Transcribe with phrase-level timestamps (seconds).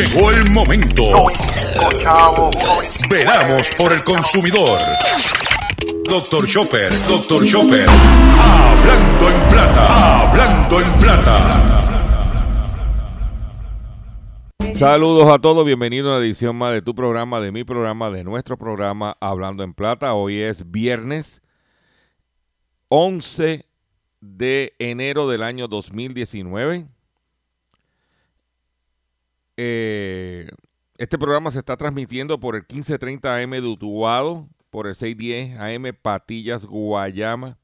[0.00, 1.26] Llegó el momento.
[3.10, 4.80] Veramos por el consumidor.
[6.08, 7.86] Doctor Chopper, Doctor Chopper.
[7.86, 10.20] Hablando en plata.
[10.22, 11.36] Hablando en plata.
[14.74, 18.24] Saludos a todos, bienvenidos a una edición más de tu programa, de mi programa, de
[18.24, 20.14] nuestro programa Hablando en Plata.
[20.14, 21.42] Hoy es viernes
[22.88, 23.66] 11
[24.22, 26.86] de enero del año 2019.
[29.62, 30.48] Eh,
[30.96, 35.94] este programa se está transmitiendo por el 1530 AM de Utuado, por el 610 AM
[36.00, 37.58] Patillas, Guayama,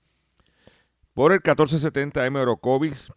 [1.14, 3.10] por el 1470 AM Orocovis,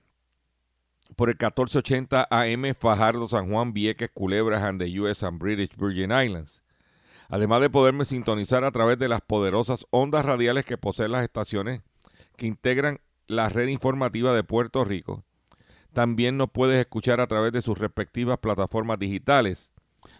[1.18, 6.14] por el 1480 AM Fajardo, San Juan, Vieques, Culebras and the US and British Virgin
[6.14, 6.64] Islands.
[7.28, 11.82] Además de poderme sintonizar a través de las poderosas ondas radiales que poseen las estaciones
[12.38, 15.26] que integran la red informativa de Puerto Rico.
[15.94, 19.72] También nos puedes escuchar a través de sus respectivas plataformas digitales,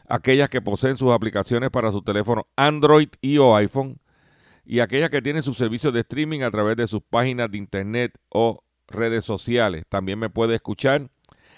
[0.08, 4.00] aquellas que poseen sus aplicaciones para su teléfono Android y o iPhone,
[4.66, 8.18] y aquellas que tienen sus servicios de streaming a través de sus páginas de internet
[8.30, 9.86] o redes sociales.
[9.90, 11.10] También me puede escuchar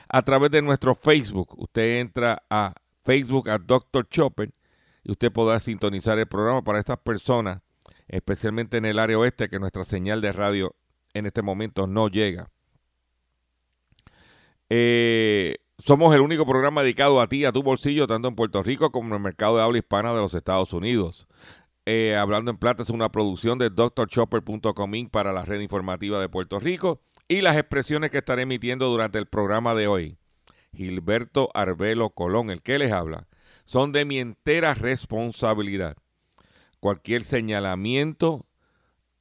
[0.07, 1.53] a través de nuestro Facebook.
[1.57, 4.07] Usted entra a Facebook a Dr.
[4.07, 4.53] Chopper
[5.03, 7.61] y usted podrá sintonizar el programa para estas personas,
[8.07, 10.75] especialmente en el área oeste, que nuestra señal de radio
[11.13, 12.49] en este momento no llega.
[14.73, 18.89] Eh, somos el único programa dedicado a ti, a tu bolsillo, tanto en Puerto Rico
[18.89, 21.27] como en el mercado de habla hispana de los Estados Unidos.
[21.85, 26.57] Eh, Hablando en Plata es una producción de drchopper.com para la red informativa de Puerto
[26.57, 30.17] Rico y las expresiones que estaré emitiendo durante el programa de hoy.
[30.71, 33.27] Gilberto Arbelo Colón, el que les habla,
[33.65, 35.97] son de mi entera responsabilidad.
[36.79, 38.45] Cualquier señalamiento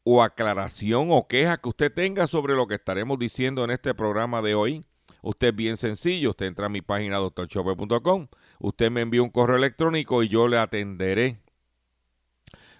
[0.04, 4.42] o aclaración o queja que usted tenga sobre lo que estaremos diciendo en este programa
[4.42, 4.86] de hoy,
[5.22, 9.56] usted es bien sencillo, usted entra a mi página doctorchopper.com, usted me envía un correo
[9.56, 11.40] electrónico y yo le atenderé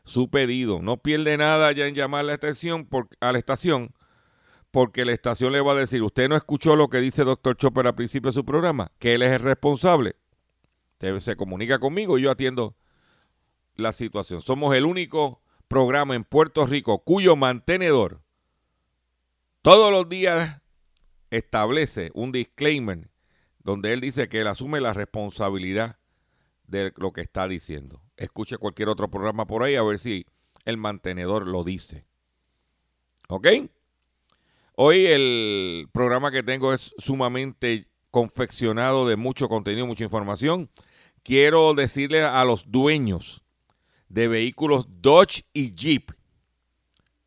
[0.04, 0.80] su pedido.
[0.82, 2.88] No pierde nada ya en llamar a la estación,
[3.20, 3.94] a la estación
[4.70, 7.86] porque la estación le va a decir, usted no escuchó lo que dice Doctor Chopper
[7.86, 10.16] al principio de su programa, que él es el responsable.
[10.92, 12.76] Usted se comunica conmigo y yo atiendo
[13.74, 14.42] la situación.
[14.42, 18.20] Somos el único programa en Puerto Rico cuyo mantenedor
[19.62, 20.59] todos los días
[21.30, 23.10] establece un disclaimer
[23.58, 25.98] donde él dice que él asume la responsabilidad
[26.66, 28.02] de lo que está diciendo.
[28.16, 30.26] Escuche cualquier otro programa por ahí a ver si
[30.64, 32.06] el mantenedor lo dice.
[33.28, 33.48] ¿Ok?
[34.76, 40.70] Hoy el programa que tengo es sumamente confeccionado de mucho contenido, mucha información.
[41.22, 43.44] Quiero decirle a los dueños
[44.08, 46.10] de vehículos Dodge y Jeep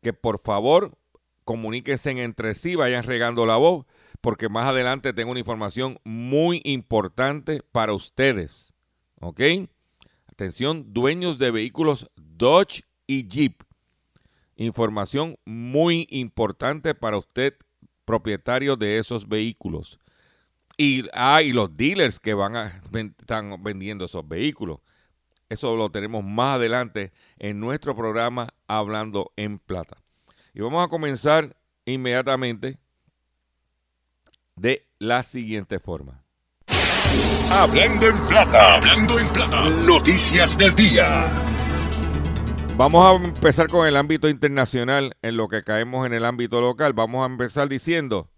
[0.02, 0.98] que por favor
[1.44, 3.86] comuníquense entre sí, vayan regando la voz,
[4.20, 8.74] porque más adelante tengo una información muy importante para ustedes.
[9.20, 9.40] ¿Ok?
[10.26, 13.62] Atención, dueños de vehículos Dodge y Jeep.
[14.56, 17.54] Información muy importante para usted,
[18.04, 19.98] propietario de esos vehículos.
[20.76, 24.80] Y, ah, los dealers que van están vendiendo esos vehículos.
[25.48, 30.03] Eso lo tenemos más adelante en nuestro programa Hablando en Plata.
[30.56, 32.78] Y vamos a comenzar inmediatamente
[34.54, 36.22] de la siguiente forma.
[37.50, 38.76] Hablando en Plata.
[38.76, 39.68] Hablando en Plata.
[39.84, 41.24] Noticias del día.
[42.76, 46.92] Vamos a empezar con el ámbito internacional en lo que caemos en el ámbito local.
[46.92, 48.30] Vamos a empezar diciendo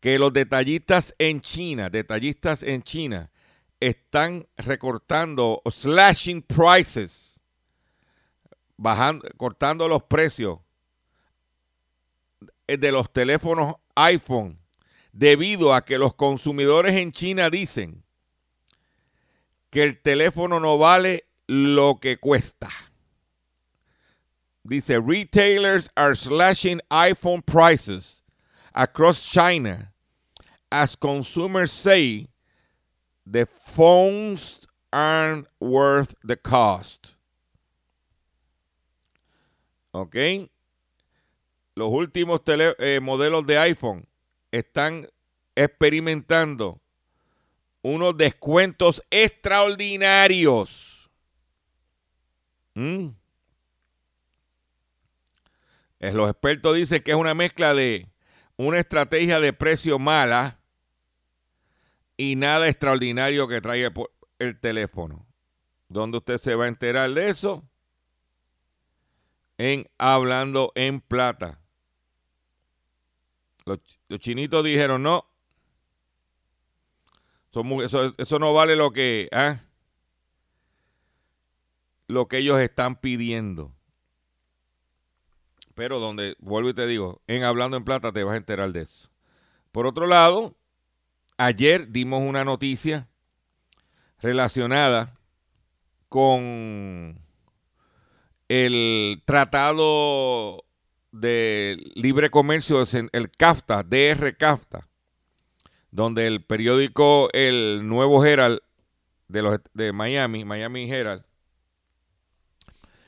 [0.00, 3.30] que los detallistas en China, detallistas en China,
[3.78, 7.42] están recortando, slashing prices,
[8.78, 10.60] bajando, cortando los precios
[12.66, 14.58] de los teléfonos iPhone
[15.12, 18.04] debido a que los consumidores en China dicen
[19.70, 22.70] que el teléfono no vale lo que cuesta.
[24.64, 28.22] Dice, retailers are slashing iPhone prices
[28.74, 29.92] across China
[30.70, 32.26] as consumers say
[33.24, 37.14] the phones aren't worth the cost.
[39.94, 40.50] ¿Ok?
[41.76, 44.08] Los últimos eh, modelos de iPhone
[44.50, 45.10] están
[45.54, 46.80] experimentando
[47.82, 51.10] unos descuentos extraordinarios.
[52.72, 53.08] ¿Mm?
[56.00, 58.08] Los expertos dicen que es una mezcla de
[58.56, 60.58] una estrategia de precio mala
[62.16, 63.92] y nada extraordinario que traiga
[64.38, 65.26] el teléfono.
[65.88, 67.68] ¿Dónde usted se va a enterar de eso?
[69.58, 71.60] En Hablando en Plata.
[73.66, 73.80] Los,
[74.20, 75.26] chinitos dijeron no.
[77.82, 79.58] Eso, eso no vale lo que, ¿ah?
[82.06, 83.72] lo que ellos están pidiendo.
[85.74, 88.82] Pero donde, vuelvo y te digo, en Hablando en Plata te vas a enterar de
[88.82, 89.10] eso.
[89.72, 90.56] Por otro lado,
[91.36, 93.08] ayer dimos una noticia
[94.18, 95.18] relacionada
[96.08, 97.20] con
[98.48, 100.65] el tratado
[101.20, 104.88] de libre comercio, el CAFTA, DR CAFTA,
[105.90, 108.60] donde el periódico El Nuevo Herald
[109.28, 111.24] de, los, de Miami, Miami Herald,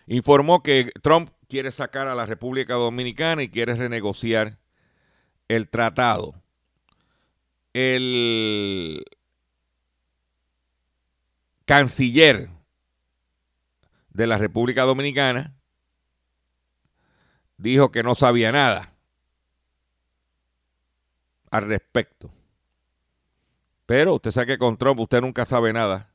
[0.06, 4.58] informó que Trump quiere sacar a la República Dominicana y quiere renegociar
[5.48, 6.34] el tratado.
[7.74, 9.04] El
[11.66, 12.48] canciller
[14.10, 15.57] de la República Dominicana
[17.58, 18.94] dijo que no sabía nada
[21.50, 22.30] al respecto.
[23.86, 26.10] Pero usted sabe que con Trump usted nunca sabe nada.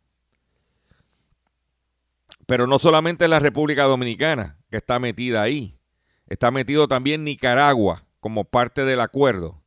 [2.46, 5.80] Pero no solamente la República Dominicana que está metida ahí,
[6.28, 9.62] está metido también Nicaragua como parte del acuerdo.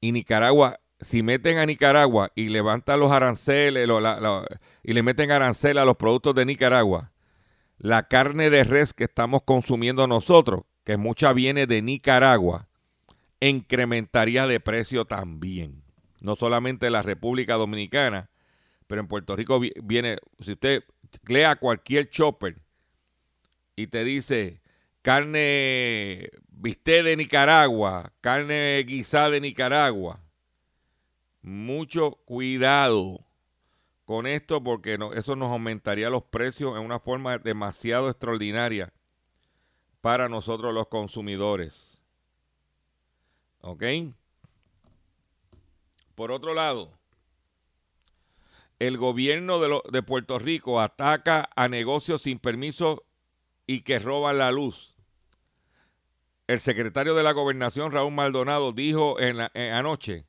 [0.00, 3.88] Y Nicaragua, si meten a Nicaragua y levantan los aranceles
[4.82, 7.12] y le meten aranceles a los productos de Nicaragua,
[7.78, 12.68] la carne de res que estamos consumiendo nosotros, que mucha viene de Nicaragua,
[13.40, 15.82] incrementaría de precio también.
[16.20, 18.30] No solamente la República Dominicana,
[18.86, 20.84] pero en Puerto Rico viene, si usted
[21.26, 22.58] lea cualquier chopper
[23.74, 24.62] y te dice
[25.02, 30.20] carne viste de Nicaragua, carne guisada de Nicaragua,
[31.42, 33.25] mucho cuidado
[34.06, 38.92] con esto porque eso nos aumentaría los precios en una forma demasiado extraordinaria
[40.00, 41.98] para nosotros los consumidores.
[43.60, 43.82] ¿Ok?
[46.14, 46.92] Por otro lado,
[48.78, 53.04] el gobierno de, Puerto Rico ataca a negocios sin permiso
[53.66, 54.94] y que roban la luz.
[56.46, 60.26] El secretario de la gobernación, Raúl Maldonado, dijo en la, anoche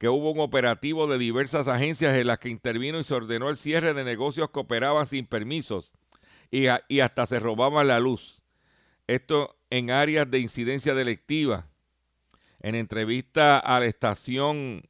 [0.00, 3.58] que hubo un operativo de diversas agencias en las que intervino y se ordenó el
[3.58, 5.92] cierre de negocios que operaban sin permisos
[6.50, 8.40] y, hasta se robaban la luz.
[9.06, 11.66] Esto en áreas de incidencia delictiva.
[12.60, 14.88] En entrevista a la estación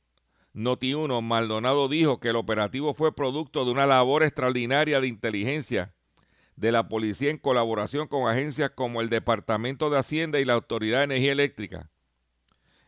[0.55, 5.93] Noti1, Maldonado dijo que el operativo fue producto de una labor extraordinaria de inteligencia
[6.55, 10.99] de la policía en colaboración con agencias como el Departamento de Hacienda y la Autoridad
[10.99, 11.91] de Energía Eléctrica.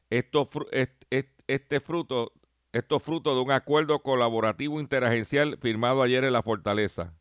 [0.09, 0.49] Esto,
[1.47, 2.33] este fruto,
[2.73, 7.15] esto fruto de un acuerdo colaborativo interagencial firmado ayer en la Fortaleza.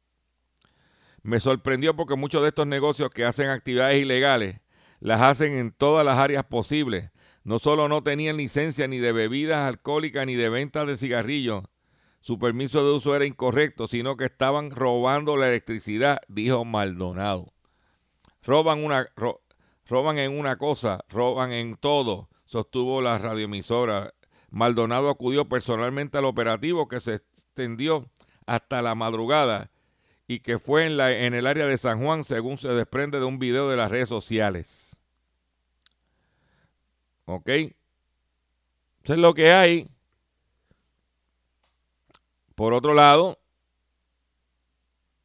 [1.23, 4.61] Me sorprendió porque muchos de estos negocios que hacen actividades ilegales
[4.99, 7.11] las hacen en todas las áreas posibles,
[7.43, 11.63] no solo no tenían licencia ni de bebidas alcohólicas ni de venta de cigarrillos,
[12.21, 17.51] su permiso de uso era incorrecto, sino que estaban robando la electricidad, dijo Maldonado.
[18.43, 19.07] Roban, una,
[19.87, 24.13] roban en una cosa, roban en todo, sostuvo la radioemisora.
[24.49, 28.09] Maldonado acudió personalmente al operativo que se extendió
[28.45, 29.71] hasta la madrugada
[30.27, 33.25] y que fue en, la, en el área de San Juan, según se desprende de
[33.25, 34.99] un video de las redes sociales.
[37.23, 37.47] ¿Ok?
[37.47, 37.73] Eso
[39.13, 39.89] es lo que hay.
[42.55, 43.39] Por otro lado,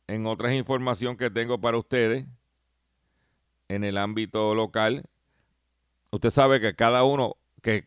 [0.07, 2.29] en otras información que tengo para ustedes,
[3.69, 5.03] en el ámbito local,
[6.17, 7.87] usted sabe que cada uno, que,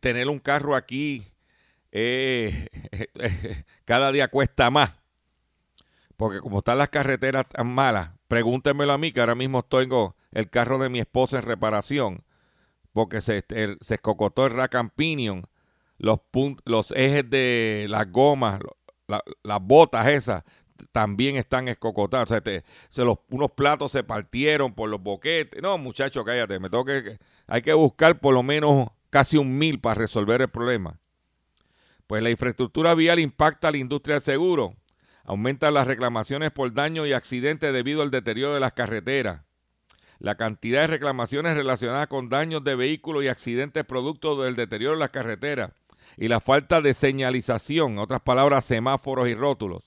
[0.00, 1.24] tener un carro aquí
[1.90, 2.68] eh,
[3.84, 4.98] cada día cuesta más.
[6.16, 10.50] Porque como están las carreteras tan malas, pregúntenmelo a mí, que ahora mismo tengo el
[10.50, 12.24] carro de mi esposa en reparación
[12.92, 13.44] porque se,
[13.80, 15.46] se escocotó el rack and pinion,
[15.98, 16.20] los,
[16.64, 18.60] los ejes de las gomas,
[19.06, 20.44] las botas esas,
[20.90, 22.30] también están escocotadas.
[22.30, 25.62] O sea, se los, unos platos se partieron por los boquetes.
[25.62, 26.58] No, muchachos, cállate.
[26.58, 30.48] Me tengo que, hay que buscar por lo menos casi un mil para resolver el
[30.48, 30.98] problema.
[32.06, 34.74] Pues la infraestructura vial impacta a la industria del seguro.
[35.24, 39.42] Aumentan las reclamaciones por daño y accidentes debido al deterioro de las carreteras
[40.22, 45.00] la cantidad de reclamaciones relacionadas con daños de vehículos y accidentes producto del deterioro de
[45.00, 45.72] las carreteras
[46.16, 49.82] y la falta de señalización, en otras palabras, semáforos y rótulos,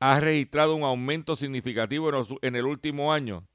[0.00, 2.10] ha registrado un aumento significativo
[2.42, 3.46] en el último año,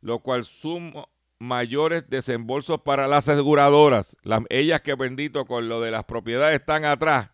[0.00, 1.06] lo cual suma
[1.38, 4.16] mayores desembolsos para las aseguradoras.
[4.22, 7.30] Las, ellas que bendito con lo de las propiedades están atrás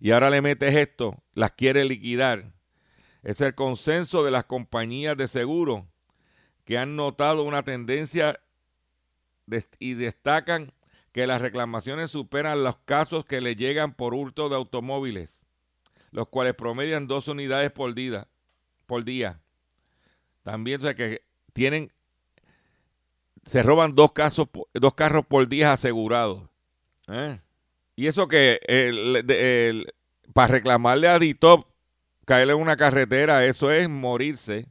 [0.00, 2.52] y ahora le metes esto, las quiere liquidar.
[3.22, 5.86] Es el consenso de las compañías de seguro
[6.64, 8.40] que han notado una tendencia
[9.78, 10.72] y destacan
[11.12, 15.41] que las reclamaciones superan los casos que le llegan por hurto de automóviles,
[16.12, 18.28] los cuales promedian dos unidades por día.
[18.86, 19.40] Por día.
[20.42, 21.92] También o sea, que tienen,
[23.44, 26.48] se roban dos, casos, dos carros por día asegurados.
[27.08, 27.40] ¿eh?
[27.96, 28.60] Y eso que
[30.32, 31.66] para reclamarle a Ditop
[32.24, 34.68] caerle en una carretera, eso es morirse.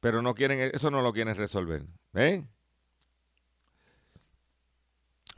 [0.00, 1.84] Pero no quieren, eso no lo quieren resolver.
[2.14, 2.46] ¿eh?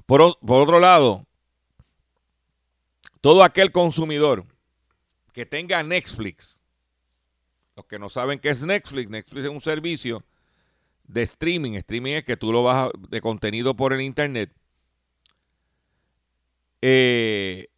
[0.07, 1.27] Por, por otro lado,
[3.23, 4.45] todo aquel consumidor
[5.33, 6.63] que tenga Netflix,
[7.75, 10.23] los que no saben qué es Netflix, Netflix es un servicio
[11.05, 11.73] de streaming.
[11.73, 14.53] Streaming es que tú lo bajas de contenido por el internet.
[16.83, 17.69] Eh,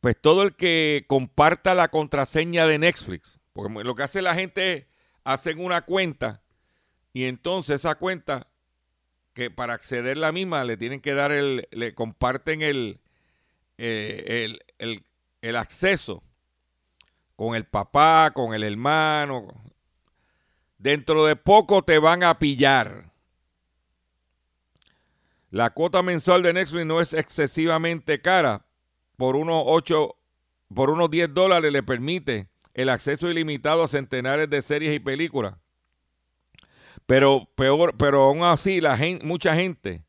[0.00, 4.72] pues todo el que comparta la contraseña de Netflix, porque lo que hace la gente
[4.72, 4.86] es
[5.24, 6.42] hacen una cuenta
[7.12, 8.48] y entonces esa cuenta
[9.34, 13.00] que para acceder a la misma le tienen que dar el, le comparten el,
[13.84, 15.04] eh, el,
[15.40, 16.22] el, acceso
[17.34, 19.48] con el papá, con el hermano.
[20.78, 23.12] Dentro de poco te van a pillar.
[25.50, 28.64] La cuota mensual de Netflix no es excesivamente cara,
[29.16, 30.14] por unos 8,
[30.72, 35.56] por unos 10 dólares le permite el acceso ilimitado a centenares de series y películas.
[37.06, 40.04] Pero peor, pero aún así la gente, mucha gente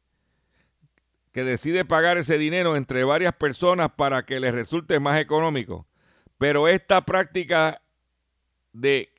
[1.34, 5.86] que decide pagar ese dinero entre varias personas para que les resulte más económico.
[6.38, 7.82] Pero esta práctica
[8.72, 9.14] de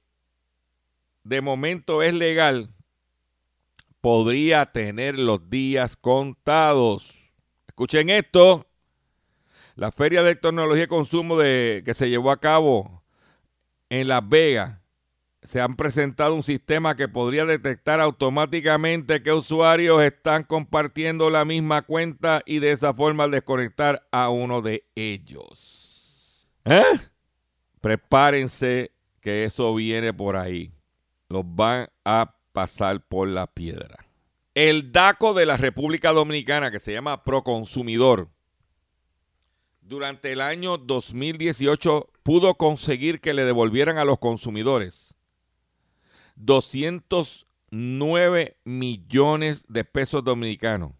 [1.25, 2.71] de momento es legal,
[4.01, 7.15] podría tener los días contados.
[7.67, 8.67] Escuchen esto.
[9.75, 13.03] La Feria de Tecnología y Consumo de, que se llevó a cabo
[13.89, 14.79] en Las Vegas,
[15.45, 21.83] se han presentado un sistema que podría detectar automáticamente que usuarios están compartiendo la misma
[21.83, 26.49] cuenta y de esa forma desconectar a uno de ellos.
[26.65, 26.83] ¿Eh?
[27.83, 30.73] Prepárense que eso viene por ahí.
[31.29, 33.99] Los van a pasar por la piedra.
[34.55, 38.31] El DACO de la República Dominicana, que se llama Proconsumidor,
[39.83, 45.14] durante el año 2018 pudo conseguir que le devolvieran a los consumidores
[46.37, 50.93] 209 millones de pesos dominicanos.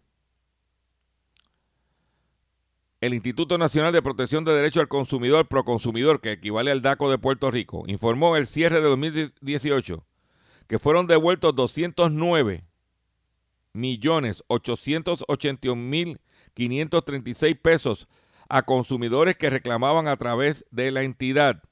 [3.01, 7.17] El Instituto Nacional de Protección de Derechos al Consumidor, Proconsumidor, que equivale al DACO de
[7.17, 10.05] Puerto Rico, informó el cierre de 2018
[10.67, 12.63] que fueron devueltos 209
[13.73, 16.21] millones 881 mil
[16.53, 18.07] 536 pesos
[18.47, 21.63] a consumidores que reclamaban a través de la entidad.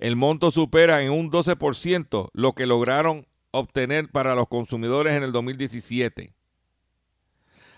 [0.00, 5.30] El monto supera en un 12% lo que lograron obtener para los consumidores en el
[5.30, 6.32] 2017.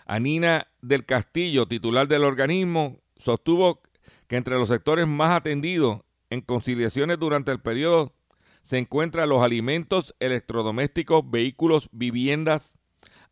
[0.07, 3.83] Anina del Castillo, titular del organismo, sostuvo
[4.29, 8.14] que entre los sectores más atendidos en conciliaciones durante el periodo
[8.62, 12.73] se encuentran los alimentos, electrodomésticos, vehículos, viviendas,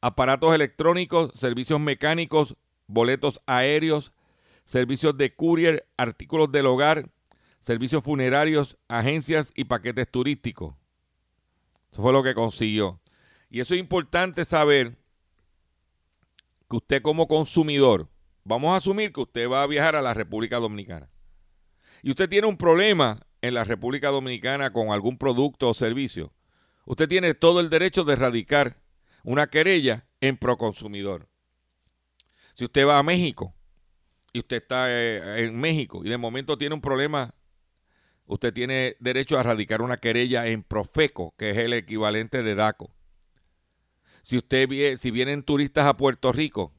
[0.01, 2.57] aparatos electrónicos, servicios mecánicos,
[2.89, 4.13] boletos aéreos,
[4.65, 7.09] servicios de courier, artículos del hogar,
[7.61, 10.75] servicios funerarios, agencias y paquetes turísticos.
[11.93, 13.01] Eso fue lo que consiguió.
[13.49, 14.97] Y eso es importante saber
[16.69, 18.09] que usted como consumidor,
[18.45, 21.11] vamos a asumir que usted va a viajar a la República Dominicana.
[22.03, 26.33] Y usted tiene un problema en la República Dominicana con algún producto o servicio.
[26.87, 28.81] Usted tiene todo el derecho de erradicar
[29.25, 31.29] una querella en Proconsumidor.
[32.55, 33.55] Si usted va a México
[34.33, 37.35] y usted está eh, en México y de momento tiene un problema,
[38.31, 42.95] usted tiene derecho a radicar una querella en Profeco, que es el equivalente de DACO.
[44.23, 44.69] Si usted
[44.99, 46.73] si vienen turistas a Puerto Rico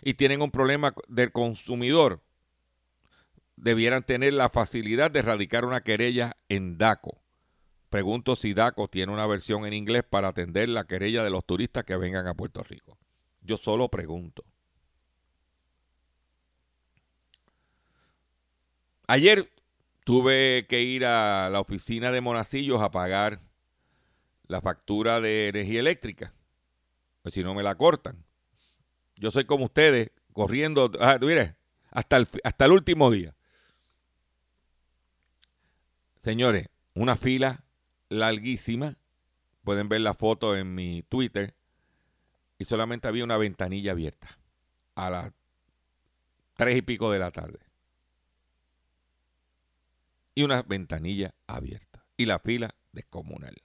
[0.00, 2.22] y tienen un problema del consumidor,
[3.56, 7.20] debieran tener la facilidad de radicar una querella en DACO.
[7.90, 11.82] Pregunto si DACO tiene una versión en inglés para atender la querella de los turistas
[11.82, 12.96] que vengan a Puerto Rico.
[13.40, 14.44] Yo solo pregunto.
[19.08, 19.50] Ayer
[20.04, 23.40] tuve que ir a la oficina de Monacillos a pagar
[24.46, 26.34] la factura de energía eléctrica,
[27.22, 28.24] pues si no me la cortan.
[29.16, 31.18] Yo soy como ustedes, corriendo, ah,
[31.90, 33.34] hasta el, hasta el último día.
[36.18, 37.64] Señores, una fila
[38.08, 38.96] larguísima.
[39.62, 41.54] Pueden ver la foto en mi Twitter.
[42.58, 44.38] Y solamente había una ventanilla abierta
[44.94, 45.32] a las
[46.56, 47.63] tres y pico de la tarde
[50.34, 53.56] y una ventanilla abierta y la fila descomunal.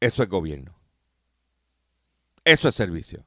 [0.00, 0.74] Eso es gobierno.
[2.44, 3.26] Eso es servicio.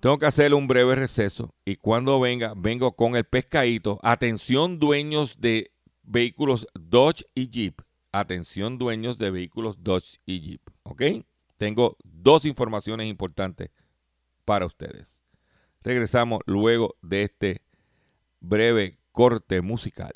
[0.00, 3.98] Tengo que hacer un breve receso y cuando venga, vengo con el pescadito.
[4.02, 7.82] Atención dueños de vehículos Dodge y Jeep.
[8.12, 10.62] Atención dueños de vehículos Dodge y Jeep.
[10.84, 11.02] ¿Ok?
[11.58, 13.70] Tengo dos informaciones importantes
[14.46, 15.20] para ustedes.
[15.82, 17.62] Regresamos luego de este
[18.40, 20.12] breve corte musical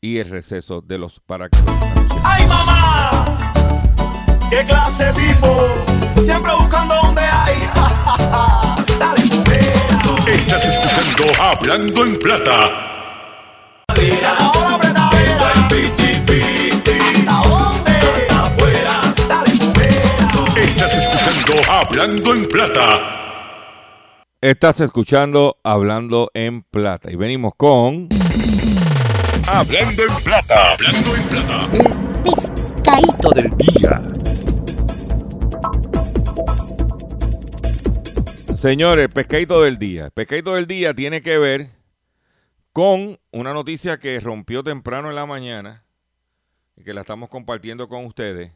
[0.00, 1.48] y el receso de los para
[2.22, 3.26] ¡Ay, mamá!
[4.48, 5.56] ¿Qué clase tipo?
[6.22, 7.56] Siempre buscando donde hay.
[8.98, 9.22] Dale,
[10.26, 12.88] Estás escuchando Hablando en Plata.
[13.88, 14.78] Ahora
[20.56, 23.18] Estás escuchando Hablando en Plata.
[24.40, 28.08] Estás escuchando Hablando en Plata y venimos con
[29.48, 30.74] Hablando en Plata.
[30.74, 31.68] Hablando en Plata.
[32.22, 34.00] Pescadito del día.
[38.56, 40.04] Señores, pescadito del día.
[40.04, 41.70] El pescadito del día tiene que ver
[42.72, 45.84] con una noticia que rompió temprano en la mañana
[46.76, 48.52] y que la estamos compartiendo con ustedes.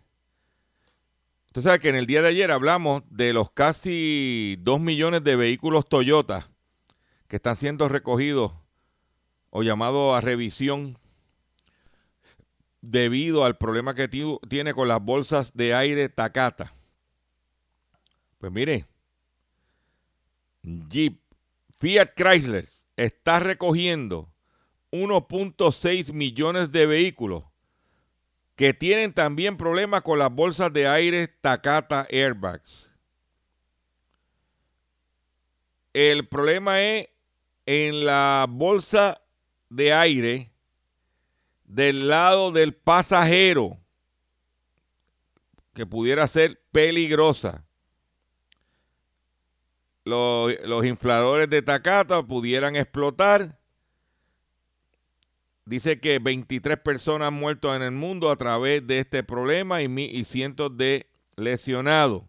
[1.53, 5.37] Usted sabe que en el día de ayer hablamos de los casi 2 millones de
[5.37, 6.49] vehículos Toyota
[7.29, 8.55] que están siendo recogidos
[9.51, 10.97] o llamados a revisión
[12.81, 14.09] debido al problema que
[14.49, 16.73] tiene con las bolsas de aire Takata.
[18.39, 18.87] Pues mire,
[20.63, 21.21] Jeep,
[21.79, 22.67] Fiat Chrysler
[22.97, 24.33] está recogiendo
[24.91, 27.45] 1.6 millones de vehículos
[28.57, 32.91] que tienen también problemas con las bolsas de aire Takata Airbags.
[35.93, 37.09] El problema es
[37.67, 39.21] en la bolsa
[39.69, 40.53] de aire
[41.65, 43.79] del lado del pasajero
[45.75, 47.65] que pudiera ser peligrosa.
[50.05, 53.59] Los, infladores de Takata pudieran explotar
[55.65, 59.87] Dice que 23 personas han muerto en el mundo a través de este problema y,
[59.87, 62.25] y cientos de lesionados.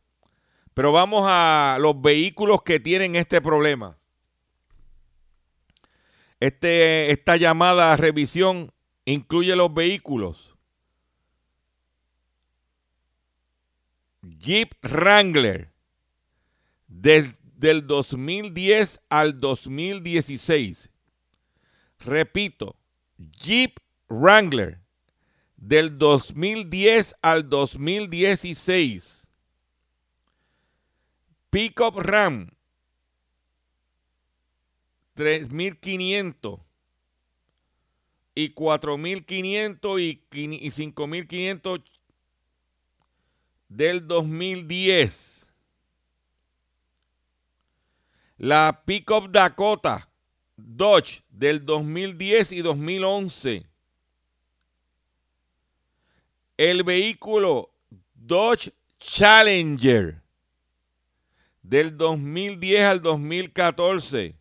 [0.74, 3.98] Pero vamos a los vehículos que tienen este problema.
[6.40, 8.72] Este, esta llamada a revisión
[9.06, 10.54] incluye los vehículos
[14.24, 15.72] Jeep Wrangler
[16.88, 20.90] desde el 2010 al 2016.
[22.00, 22.76] Repito,
[23.18, 24.80] Jeep Wrangler
[25.58, 29.30] del 2010 al 2016.
[31.50, 32.50] Pickup Ram
[35.14, 36.60] 3500
[38.36, 41.84] y 4500 y, y 5500
[43.70, 45.52] del 2010.
[48.38, 50.10] La Pickup Dakota
[50.66, 53.66] Dodge del 2010 y 2011.
[56.58, 57.70] El vehículo
[58.14, 60.22] Dodge Challenger
[61.62, 64.36] del 2010 al 2014.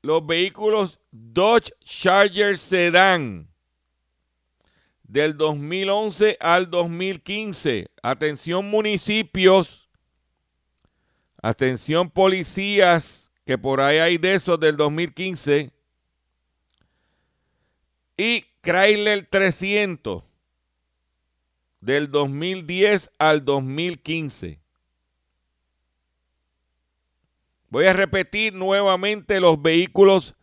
[0.00, 3.48] Los vehículos Dodge Charger Sedan
[5.04, 7.90] del 2011 al 2015.
[8.02, 9.81] Atención municipios
[11.42, 15.72] Atención policías, que por ahí hay de esos del 2015.
[18.16, 20.22] Y Chrysler 300
[21.80, 24.60] del 2010 al 2015.
[27.68, 30.36] Voy a repetir nuevamente los vehículos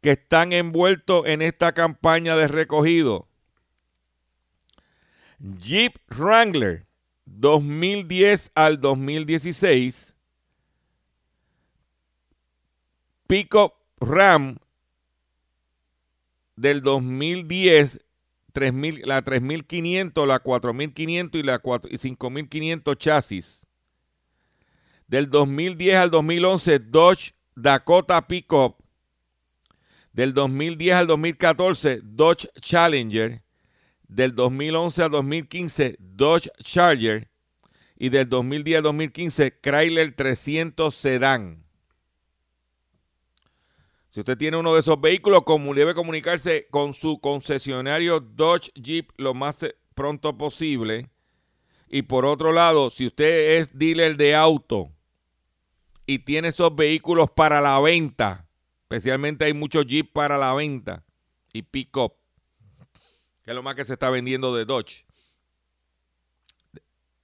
[0.00, 3.28] que están envueltos en esta campaña de recogido.
[5.38, 6.86] Jeep Wrangler
[7.26, 10.17] 2010 al 2016.
[13.28, 14.56] Pico Ram
[16.56, 18.00] del 2010,
[18.54, 23.66] 3000, la 3500, la 4500 y la 5500 chasis.
[25.06, 28.82] Del 2010 al 2011, Dodge Dakota Pickup.
[30.14, 33.42] Del 2010 al 2014, Dodge Challenger.
[34.08, 37.30] Del 2011 al 2015, Dodge Charger.
[37.94, 41.67] Y del 2010 al 2015, Chrysler 300 Sedan.
[44.10, 45.42] Si usted tiene uno de esos vehículos,
[45.74, 51.10] debe comunicarse con su concesionario Dodge Jeep lo más eh, pronto posible.
[51.88, 54.90] Y por otro lado, si usted es dealer de auto
[56.06, 58.46] y tiene esos vehículos para la venta,
[58.82, 61.04] especialmente hay muchos Jeep para la venta
[61.52, 62.14] y pick-up,
[63.42, 65.04] que es lo más que se está vendiendo de Dodge,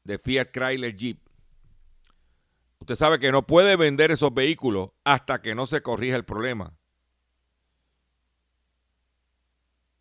[0.04, 1.23] de Fiat Chrysler Jeep.
[2.84, 6.76] Usted sabe que no puede vender esos vehículos hasta que no se corrija el problema.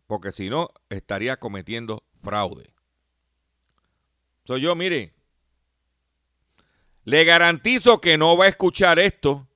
[0.06, 2.74] Porque si no, estaría cometiendo fraude.
[4.44, 5.14] Soy yo, mire,
[7.06, 9.48] le garantizo que no va a escuchar esto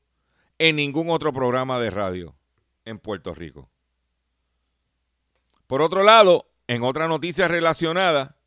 [0.58, 2.34] en ningún otro programa de radio
[2.86, 3.70] en Puerto Rico.
[5.68, 8.38] Por otro lado, en otra noticia relacionada,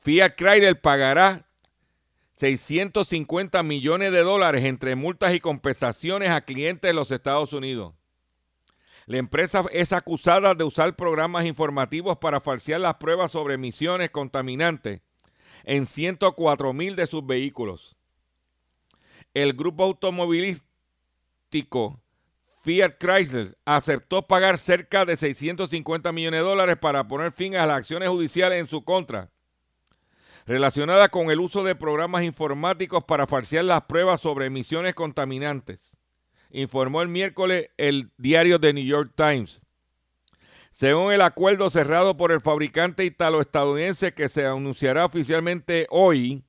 [0.00, 1.47] Fiat Chrysler pagará
[2.38, 7.94] 650 millones de dólares entre multas y compensaciones a clientes de los Estados Unidos.
[9.06, 15.00] La empresa es acusada de usar programas informativos para falsear las pruebas sobre emisiones contaminantes
[15.64, 17.96] en 104 mil de sus vehículos.
[19.34, 22.00] El grupo automovilístico
[22.62, 27.78] Fiat Chrysler aceptó pagar cerca de 650 millones de dólares para poner fin a las
[27.78, 29.30] acciones judiciales en su contra,
[30.48, 35.98] relacionadas con el uso de programas informáticos para falsear las pruebas sobre emisiones contaminantes
[36.50, 39.60] informó el miércoles el diario The New York Times.
[40.72, 46.44] Según el acuerdo cerrado por el fabricante italo-estadounidense que se anunciará oficialmente hoy,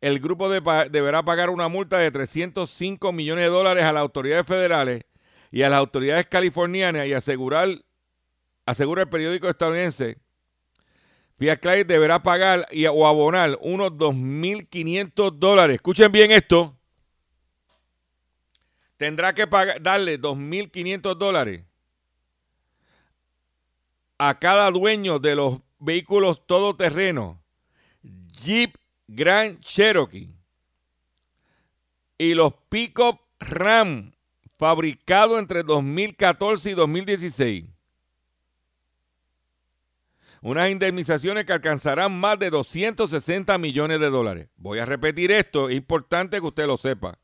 [0.00, 5.02] el grupo deberá pagar una multa de 305 millones de dólares a las autoridades federales
[5.50, 7.68] y a las autoridades californianas y asegurar,
[8.66, 10.18] asegura el periódico estadounidense,
[11.40, 15.76] Chrysler deberá pagar o abonar unos 2.500 dólares.
[15.76, 16.76] Escuchen bien esto
[19.00, 21.64] tendrá que pagar, darle 2.500 dólares
[24.18, 27.42] a cada dueño de los vehículos todoterreno
[28.02, 28.76] Jeep
[29.08, 30.36] Grand Cherokee
[32.18, 34.12] y los Pickup Ram
[34.58, 37.64] fabricados entre 2014 y 2016.
[40.42, 44.48] Unas indemnizaciones que alcanzarán más de 260 millones de dólares.
[44.56, 47.18] Voy a repetir esto, es importante que usted lo sepa.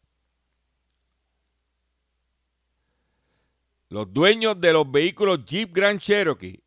[3.89, 6.63] Los dueños de los vehículos Jeep Grand Cherokee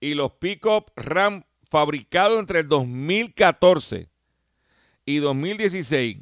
[0.00, 4.10] y los Pickup Ram fabricados entre el 2014
[5.06, 6.18] y 2016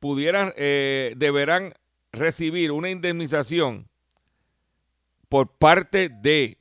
[0.00, 1.74] pudieran, eh, deberán
[2.10, 3.88] recibir una indemnización
[5.28, 6.57] por parte de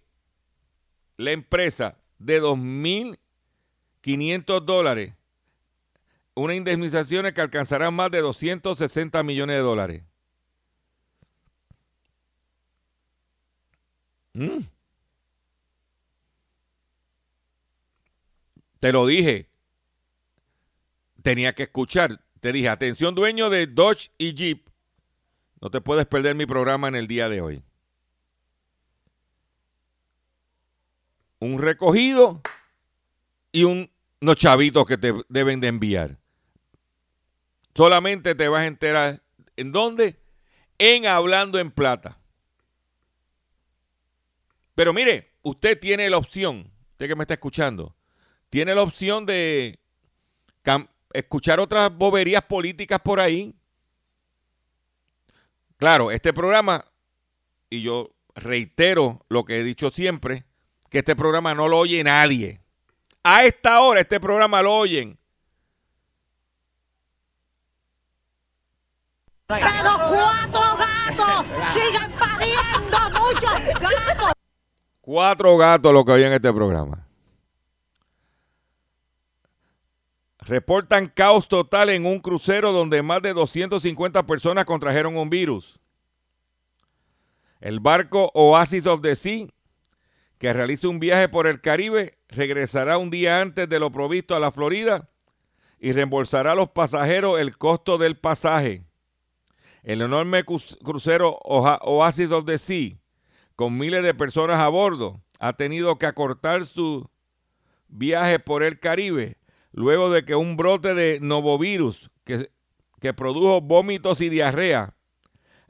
[1.17, 5.13] la empresa de 2.500 dólares.
[6.35, 10.03] Una indemnización que alcanzará más de 260 millones de dólares.
[14.33, 14.59] Mm.
[18.79, 19.49] Te lo dije.
[21.23, 22.21] Tenía que escuchar.
[22.39, 24.69] Te dije, atención dueño de Dodge y Jeep.
[25.59, 27.63] No te puedes perder mi programa en el día de hoy.
[31.39, 32.41] Un recogido
[33.51, 33.89] y un,
[34.21, 36.17] unos chavitos que te deben de enviar.
[37.75, 39.21] Solamente te vas a enterar.
[39.55, 40.19] ¿En dónde?
[40.77, 42.19] En Hablando en Plata.
[44.75, 47.95] Pero mire, usted tiene la opción, usted que me está escuchando,
[48.49, 49.79] tiene la opción de
[51.13, 53.55] escuchar otras boberías políticas por ahí.
[55.77, 56.85] Claro, este programa,
[57.69, 60.45] y yo reitero lo que he dicho siempre,
[60.89, 62.61] que este programa no lo oye nadie.
[63.23, 65.17] A esta hora este programa lo oyen.
[69.47, 69.65] Pero
[70.09, 74.33] cuatro gatos siguen pariendo muchos gatos.
[75.01, 77.07] Cuatro gatos lo que oyen en este programa.
[80.39, 85.77] Reportan caos total en un crucero donde más de 250 personas contrajeron un virus.
[87.59, 89.47] El barco Oasis of the Sea,
[90.37, 94.39] que realiza un viaje por el Caribe, regresará un día antes de lo provisto a
[94.39, 95.09] la Florida
[95.79, 98.83] y reembolsará a los pasajeros el costo del pasaje.
[99.83, 102.97] El enorme crucero Oasis of the Sea
[103.55, 107.09] con miles de personas a bordo, ha tenido que acortar su
[107.87, 109.37] viaje por el Caribe
[109.71, 112.51] luego de que un brote de novovirus que,
[112.99, 114.93] que produjo vómitos y diarrea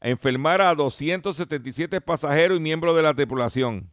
[0.02, 3.90] enfermara a 277 pasajeros y miembros de la tripulación.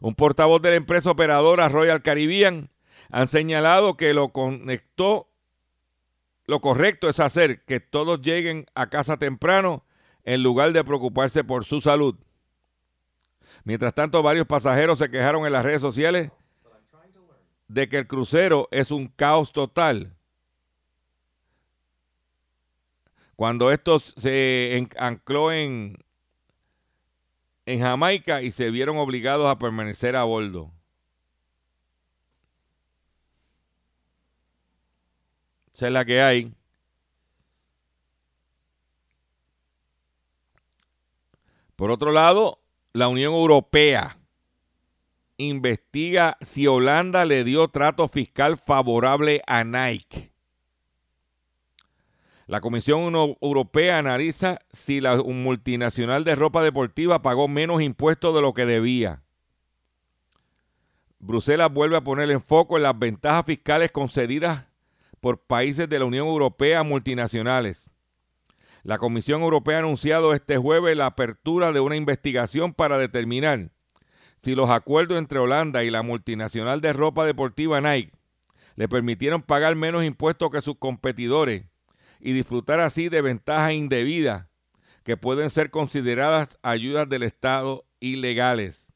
[0.00, 2.70] Un portavoz de la empresa operadora Royal Caribbean
[3.10, 5.28] han señalado que lo conectó,
[6.46, 9.84] lo correcto es hacer que todos lleguen a casa temprano
[10.24, 12.16] en lugar de preocuparse por su salud.
[13.64, 16.30] Mientras tanto, varios pasajeros se quejaron en las redes sociales
[17.66, 20.14] de que el crucero es un caos total.
[23.36, 25.96] Cuando esto se ancló en,
[27.68, 30.72] en Jamaica y se vieron obligados a permanecer a bordo.
[35.74, 36.54] Esa es la que hay.
[41.76, 42.58] Por otro lado,
[42.94, 44.18] la Unión Europea
[45.36, 50.32] investiga si Holanda le dio trato fiscal favorable a Nike.
[52.48, 58.54] La Comisión Europea analiza si la multinacional de ropa deportiva pagó menos impuestos de lo
[58.54, 59.22] que debía.
[61.18, 64.66] Bruselas vuelve a poner en foco en las ventajas fiscales concedidas
[65.20, 67.90] por países de la Unión Europea a multinacionales.
[68.82, 73.72] La Comisión Europea ha anunciado este jueves la apertura de una investigación para determinar
[74.42, 78.12] si los acuerdos entre Holanda y la multinacional de ropa deportiva Nike
[78.74, 81.66] le permitieron pagar menos impuestos que sus competidores
[82.20, 84.46] y disfrutar así de ventajas indebidas
[85.04, 88.92] que pueden ser consideradas ayudas del Estado ilegales.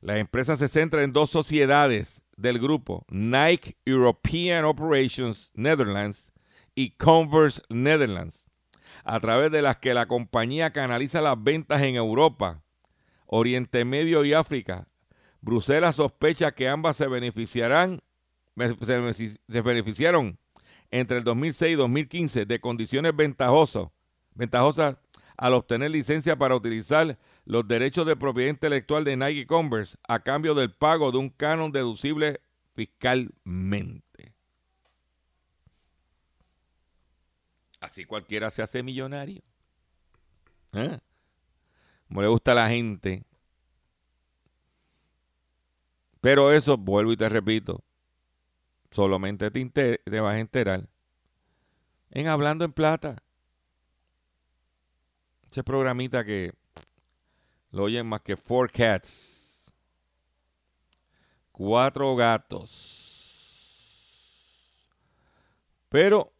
[0.00, 6.32] La empresa se centra en dos sociedades del grupo, Nike European Operations Netherlands
[6.74, 8.44] y Converse Netherlands,
[9.04, 12.62] a través de las que la compañía canaliza las ventas en Europa,
[13.26, 14.88] Oriente Medio y África.
[15.40, 18.00] Bruselas sospecha que ambas se beneficiarán,
[18.56, 20.38] se beneficiaron
[20.90, 23.88] entre el 2006 y 2015 de condiciones ventajosas,
[24.34, 24.96] ventajosas
[25.36, 30.54] al obtener licencia para utilizar los derechos de propiedad intelectual de Nike Converse a cambio
[30.54, 32.40] del pago de un canon deducible
[32.74, 34.34] fiscalmente.
[37.80, 39.42] Así cualquiera se hace millonario.
[40.72, 40.98] ¿Eh?
[42.08, 43.24] Como le gusta a la gente.
[46.20, 47.84] Pero eso, vuelvo y te repito,
[48.90, 50.88] solamente te, vas a enterar
[52.10, 53.22] en Hablando en Plata.
[55.50, 56.52] Ese programita que
[57.70, 59.72] lo oyen más que Four Cats.
[61.52, 63.08] Cuatro gatos.
[65.88, 66.32] Pero,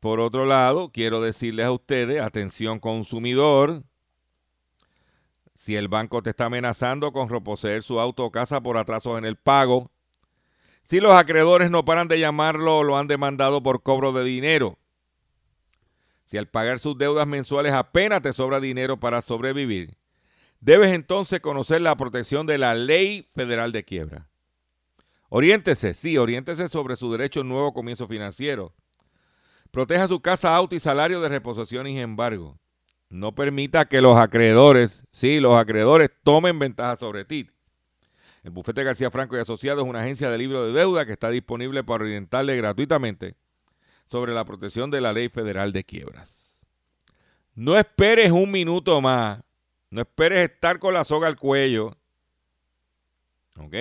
[0.00, 3.84] por otro lado, quiero decirles a ustedes, atención consumidor,
[5.54, 9.24] si el banco te está amenazando con reposeer su auto o casa por atrasos en
[9.24, 9.92] el pago,
[10.82, 14.78] si los acreedores no paran de llamarlo lo han demandado por cobro de dinero,
[16.24, 19.96] si al pagar sus deudas mensuales apenas te sobra dinero para sobrevivir,
[20.60, 24.28] debes entonces conocer la protección de la Ley Federal de Quiebra.
[25.28, 28.74] Oriéntese, sí, oriéntese sobre su derecho a un nuevo comienzo financiero.
[29.70, 32.58] Proteja su casa, auto y salario de reposición y embargo.
[33.08, 37.48] No permita que los acreedores, sí, los acreedores tomen ventaja sobre ti.
[38.42, 41.30] El bufete García Franco y Asociados es una agencia de libro de deuda que está
[41.30, 43.36] disponible para orientarle gratuitamente
[44.06, 46.66] sobre la protección de la ley federal de quiebras.
[47.54, 49.42] No esperes un minuto más.
[49.90, 51.96] No esperes estar con la soga al cuello.
[53.58, 53.74] ¿Ok?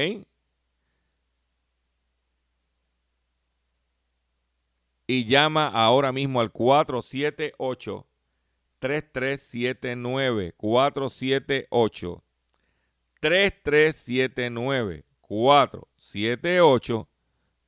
[5.07, 8.07] Y llama ahora mismo al 478
[8.79, 12.23] 3379 478
[13.21, 17.07] 3379 478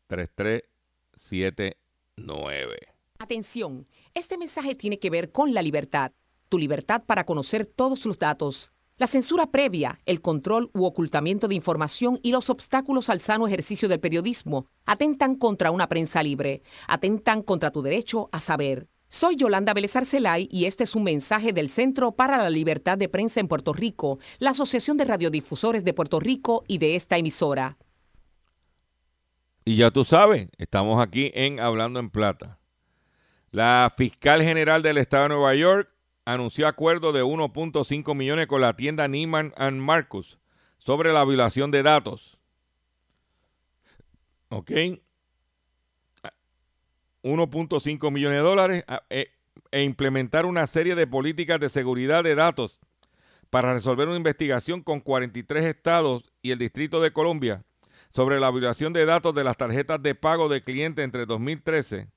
[0.07, 2.77] 3379
[3.19, 6.11] Atención, este mensaje tiene que ver con la libertad,
[6.49, 8.73] tu libertad para conocer todos los datos.
[8.97, 13.87] La censura previa, el control u ocultamiento de información y los obstáculos al sano ejercicio
[13.87, 18.87] del periodismo atentan contra una prensa libre, atentan contra tu derecho a saber.
[19.13, 23.07] Soy Yolanda Vélez Arcelay y este es un mensaje del Centro para la Libertad de
[23.07, 27.77] Prensa en Puerto Rico, la Asociación de Radiodifusores de Puerto Rico y de esta emisora.
[29.65, 32.57] Y ya tú sabes, estamos aquí en Hablando en Plata.
[33.51, 35.91] La fiscal general del estado de Nueva York
[36.25, 40.39] anunció acuerdo de 1.5 millones con la tienda Neiman Marcus
[40.79, 42.39] sobre la violación de datos.
[44.49, 44.71] ¿Ok?
[47.23, 49.31] 1.5 millones de dólares a- e,
[49.71, 52.79] e implementar una serie de políticas de seguridad de datos
[53.49, 57.63] para resolver una investigación con 43 estados y el Distrito de Colombia
[58.13, 62.09] sobre la violación de datos de las tarjetas de pago de clientes entre 2013,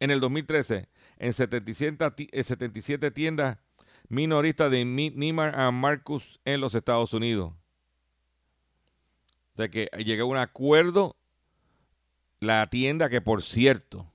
[0.00, 3.58] en el 2013, en 77, ti- en 77 tiendas
[4.08, 7.52] minoristas de Neiman and Marcus en los Estados Unidos.
[9.56, 11.16] De que llegó a un acuerdo
[12.40, 14.10] la tienda que, por cierto,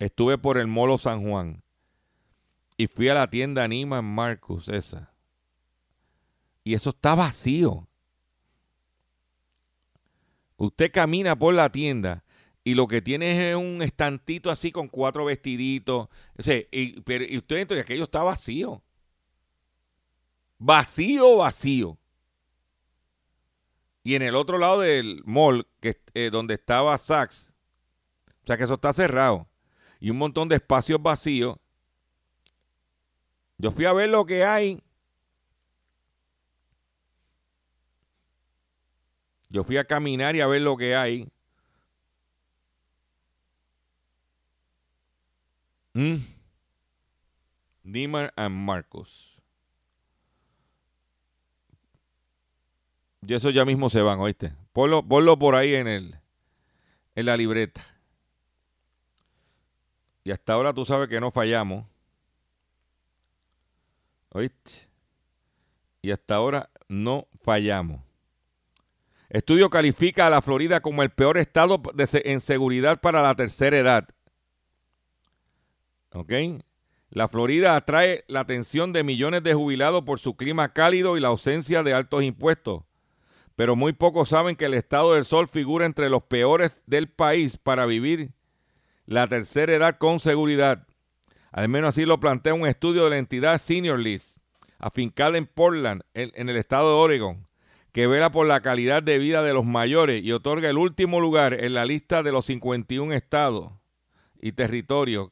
[0.00, 1.62] estuve por el Molo San Juan
[2.76, 5.12] y fui a la tienda Neiman Marcus esa.
[6.64, 7.86] Y eso está vacío.
[10.56, 12.24] Usted camina por la tienda
[12.64, 16.08] y lo que tiene es un estantito así con cuatro vestiditos.
[16.38, 18.82] O sea, y, pero, y usted entra y aquello está vacío.
[20.58, 21.98] Vacío, vacío.
[24.02, 27.52] Y en el otro lado del mall, que, eh, donde estaba Saks,
[28.42, 29.49] o sea que eso está cerrado,
[30.00, 31.56] y un montón de espacios vacíos.
[33.58, 34.82] Yo fui a ver lo que hay.
[39.50, 41.30] Yo fui a caminar y a ver lo que hay.
[45.92, 46.16] Mm.
[47.82, 49.42] Dimar and Marcos.
[53.26, 54.54] Y eso ya mismo se van, ¿oíste?
[54.72, 56.20] Ponlo, ponlo por ahí en el
[57.14, 57.84] en la libreta.
[60.24, 61.86] Y hasta ahora tú sabes que no fallamos.
[64.30, 64.88] ¿Oíste?
[66.02, 68.00] Y hasta ahora no fallamos.
[69.28, 73.78] Estudio califica a la Florida como el peor estado de en seguridad para la tercera
[73.78, 74.08] edad.
[76.12, 76.32] ¿Ok?
[77.10, 81.28] La Florida atrae la atención de millones de jubilados por su clima cálido y la
[81.28, 82.82] ausencia de altos impuestos.
[83.56, 87.56] Pero muy pocos saben que el estado del sol figura entre los peores del país
[87.56, 88.32] para vivir
[89.10, 90.86] la tercera edad con seguridad.
[91.50, 94.38] Al menos así lo plantea un estudio de la entidad Senior List,
[94.78, 97.48] afincada en Portland, en, el estado de Oregon,
[97.90, 101.54] que vela por la calidad de vida de los mayores y otorga el último lugar
[101.54, 103.72] en la lista de los 51 estados
[104.40, 105.30] y territorios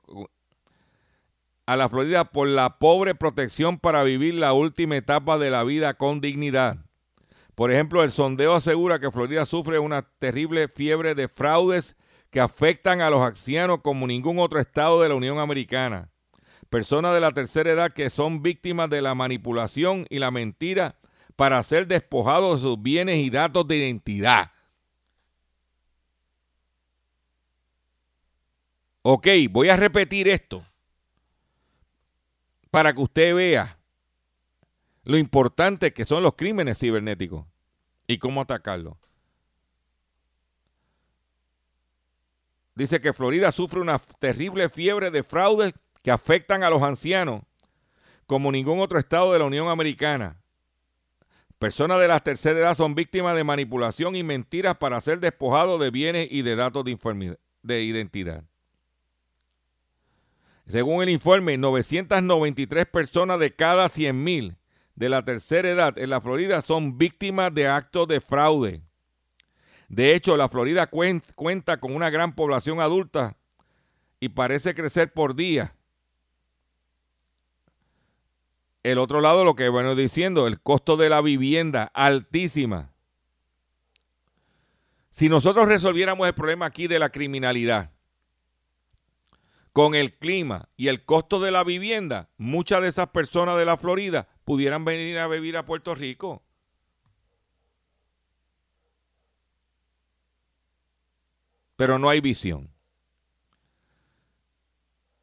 [1.66, 5.94] a la Florida por la pobre protección para vivir la última etapa de la vida
[5.94, 6.78] con dignidad.
[7.54, 11.94] Por ejemplo, el sondeo asegura que Florida sufre una terrible fiebre de fraudes
[12.30, 16.10] que afectan a los ancianos como ningún otro estado de la Unión Americana.
[16.68, 20.96] Personas de la tercera edad que son víctimas de la manipulación y la mentira
[21.36, 24.52] para ser despojados de sus bienes y datos de identidad.
[29.02, 30.62] Ok, voy a repetir esto
[32.70, 33.78] para que usted vea
[35.04, 37.46] lo importante que son los crímenes cibernéticos
[38.06, 39.17] y cómo atacarlos.
[42.78, 47.42] Dice que Florida sufre una terrible fiebre de fraudes que afectan a los ancianos
[48.24, 50.40] como ningún otro estado de la Unión Americana.
[51.58, 55.90] Personas de la tercera edad son víctimas de manipulación y mentiras para ser despojados de
[55.90, 58.44] bienes y de datos de, de identidad.
[60.68, 64.54] Según el informe, 993 personas de cada 100.000
[64.94, 68.87] de la tercera edad en la Florida son víctimas de actos de fraude.
[69.88, 73.36] De hecho, la Florida cuen- cuenta con una gran población adulta
[74.20, 75.74] y parece crecer por día.
[78.82, 82.92] El otro lado, lo que bueno diciendo, el costo de la vivienda altísima.
[85.10, 87.90] Si nosotros resolviéramos el problema aquí de la criminalidad
[89.72, 93.76] con el clima y el costo de la vivienda, muchas de esas personas de la
[93.76, 96.42] Florida pudieran venir a vivir a Puerto Rico.
[101.78, 102.68] Pero no hay visión.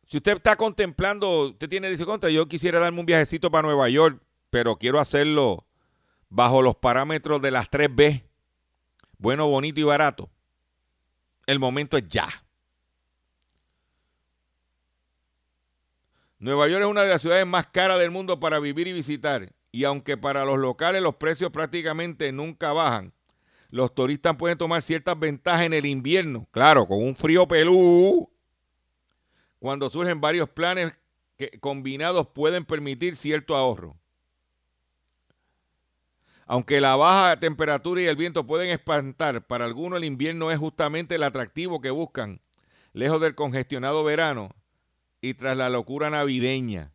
[0.07, 3.89] Si usted está contemplando, usted tiene, dice, contra, yo quisiera darme un viajecito para Nueva
[3.89, 5.67] York, pero quiero hacerlo
[6.29, 8.23] bajo los parámetros de las 3B,
[9.17, 10.29] bueno, bonito y barato.
[11.45, 12.29] El momento es ya.
[16.39, 19.51] Nueva York es una de las ciudades más caras del mundo para vivir y visitar.
[19.73, 23.11] Y aunque para los locales los precios prácticamente nunca bajan,
[23.75, 26.47] los turistas pueden tomar ciertas ventajas en el invierno.
[26.51, 28.31] Claro, con un frío pelú.
[29.59, 30.97] Cuando surgen varios planes
[31.37, 33.97] que combinados pueden permitir cierto ahorro.
[36.45, 41.15] Aunque la baja temperatura y el viento pueden espantar, para algunos el invierno es justamente
[41.15, 42.39] el atractivo que buscan,
[42.93, 44.55] lejos del congestionado verano
[45.19, 46.93] y tras la locura navideña.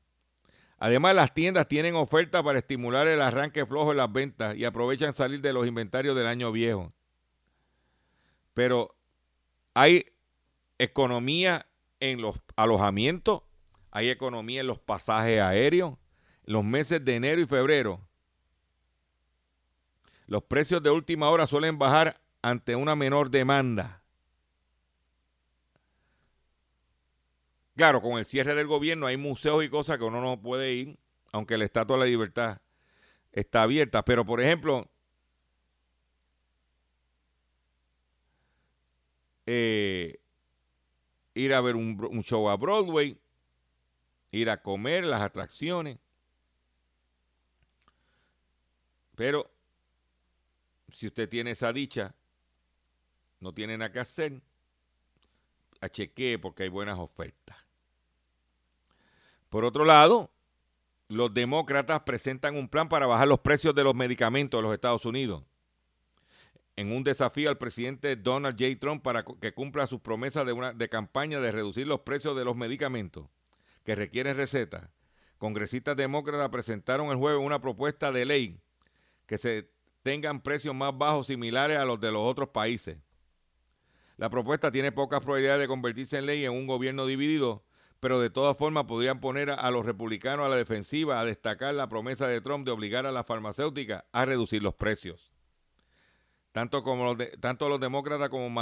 [0.82, 5.12] Además, las tiendas tienen ofertas para estimular el arranque flojo en las ventas y aprovechan
[5.12, 6.90] salir de los inventarios del año viejo.
[8.54, 8.96] Pero
[9.74, 10.06] hay
[10.78, 11.66] economía
[12.00, 13.42] en los alojamientos,
[13.90, 15.98] hay economía en los pasajes aéreos,
[16.44, 18.00] los meses de enero y febrero.
[20.26, 24.02] Los precios de última hora suelen bajar ante una menor demanda.
[27.80, 30.98] Claro, con el cierre del gobierno hay museos y cosas que uno no puede ir,
[31.32, 32.60] aunque la Estatua de la Libertad
[33.32, 34.04] está abierta.
[34.04, 34.86] Pero, por ejemplo,
[39.46, 40.20] eh,
[41.32, 43.18] ir a ver un, un show a Broadway,
[44.30, 45.98] ir a comer, las atracciones.
[49.16, 49.50] Pero,
[50.92, 52.14] si usted tiene esa dicha,
[53.38, 54.42] no tiene nada que hacer,
[55.80, 57.69] a chequee porque hay buenas ofertas.
[59.50, 60.30] Por otro lado,
[61.08, 65.04] los demócratas presentan un plan para bajar los precios de los medicamentos de los Estados
[65.04, 65.42] Unidos.
[66.76, 68.78] En un desafío al presidente Donald J.
[68.78, 72.44] Trump para que cumpla sus promesas de, una, de campaña de reducir los precios de
[72.44, 73.26] los medicamentos
[73.84, 74.90] que requieren receta,
[75.36, 78.60] congresistas demócratas presentaron el jueves una propuesta de ley
[79.26, 79.68] que se
[80.02, 82.98] tengan precios más bajos similares a los de los otros países.
[84.16, 87.64] La propuesta tiene pocas probabilidades de convertirse en ley en un gobierno dividido,
[88.00, 91.88] pero de todas formas podrían poner a los republicanos a la defensiva a destacar la
[91.88, 95.30] promesa de Trump de obligar a las farmacéuticas a reducir los precios.
[96.52, 98.52] Tanto, como los tanto los demócratas como,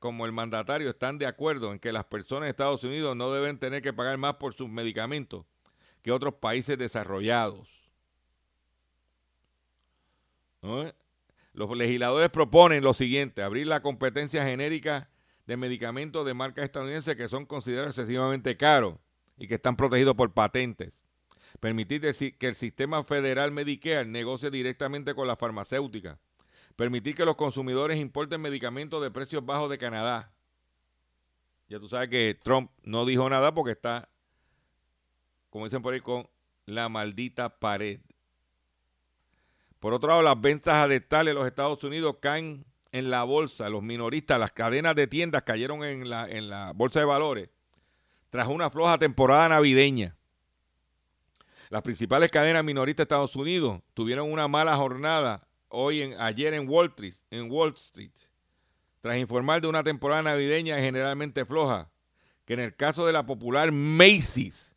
[0.00, 3.58] como el mandatario están de acuerdo en que las personas de Estados Unidos no deben
[3.58, 5.44] tener que pagar más por sus medicamentos
[6.02, 7.68] que otros países desarrollados.
[11.52, 15.08] Los legisladores proponen lo siguiente, abrir la competencia genérica
[15.46, 18.96] de medicamentos de marca estadounidense que son considerados excesivamente caros
[19.38, 21.02] y que están protegidos por patentes.
[21.60, 26.18] Permitir que el sistema federal Medicare negocie directamente con la farmacéutica.
[26.74, 30.32] Permitir que los consumidores importen medicamentos de precios bajos de Canadá.
[31.68, 34.08] Ya tú sabes que Trump no dijo nada porque está,
[35.48, 36.28] como dicen por ahí, con
[36.66, 38.00] la maldita pared.
[39.80, 43.68] Por otro lado, las ventas adestales en los Estados Unidos caen en la bolsa.
[43.68, 47.48] Los minoristas, las cadenas de tiendas cayeron en la, en la bolsa de valores
[48.30, 50.16] tras una floja temporada navideña.
[51.70, 56.68] Las principales cadenas minoristas de Estados Unidos tuvieron una mala jornada hoy en, ayer en
[56.68, 58.12] Wall Street, en Wall Street,
[59.00, 61.90] tras informar de una temporada navideña generalmente floja,
[62.44, 64.74] que en el caso de la popular Macy's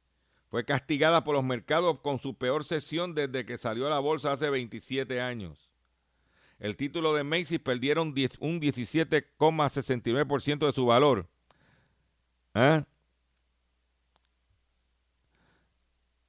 [0.49, 4.31] fue castigada por los mercados con su peor sesión desde que salió a la bolsa
[4.31, 5.68] hace 27 años.
[6.59, 11.27] El título de Macy's perdieron un 17,69% de su valor.
[12.53, 12.85] ¿Ah?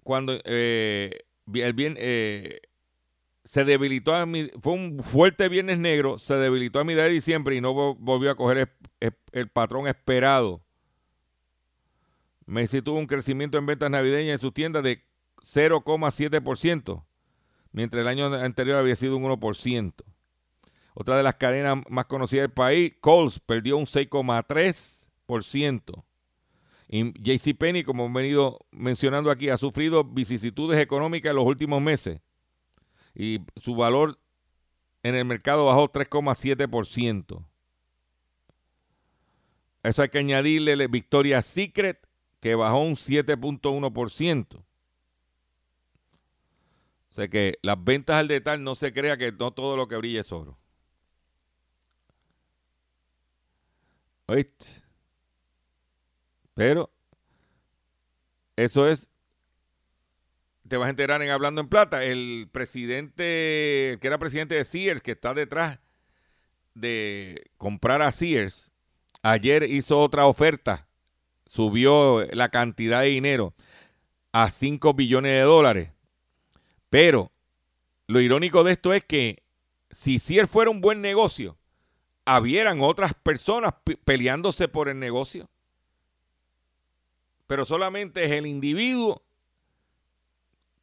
[0.02, 2.60] Cuando eh, el bien, eh,
[3.44, 4.26] se debilitó, a
[4.62, 8.36] fue un fuerte viernes negro, se debilitó a mitad de diciembre y no volvió a
[8.36, 8.72] coger
[9.32, 10.62] el patrón esperado
[12.50, 15.04] Messi tuvo un crecimiento en ventas navideñas en sus tiendas de
[15.54, 17.04] 0,7%,
[17.70, 19.94] mientras el año anterior había sido un 1%.
[20.94, 26.04] Otra de las cadenas más conocidas del país, Coles, perdió un 6,3%.
[26.88, 32.20] Y JCPenney, como hemos venido mencionando aquí, ha sufrido vicisitudes económicas en los últimos meses.
[33.14, 34.18] Y su valor
[35.02, 37.44] en el mercado bajó 3,7%.
[39.82, 42.06] Eso hay que añadirle Victoria's Secret,
[42.40, 44.64] que bajó un 7.1%.
[47.10, 49.96] O sea que las ventas al detalle no se crea que no todo lo que
[49.96, 50.59] brilla es oro.
[54.30, 54.66] ¿Oíste?
[56.54, 56.88] Pero
[58.54, 59.10] eso es,
[60.68, 65.02] te vas a enterar en Hablando en Plata, el presidente, que era presidente de Sears,
[65.02, 65.80] que está detrás
[66.74, 68.70] de comprar a Sears,
[69.22, 70.86] ayer hizo otra oferta
[71.46, 73.52] subió la cantidad de dinero
[74.30, 75.90] a 5 billones de dólares.
[76.88, 77.32] Pero
[78.06, 79.42] lo irónico de esto es que
[79.90, 81.59] si Sears fuera un buen negocio,
[82.36, 83.74] habieran otras personas
[84.04, 85.48] peleándose por el negocio.
[87.46, 89.22] Pero solamente es el individuo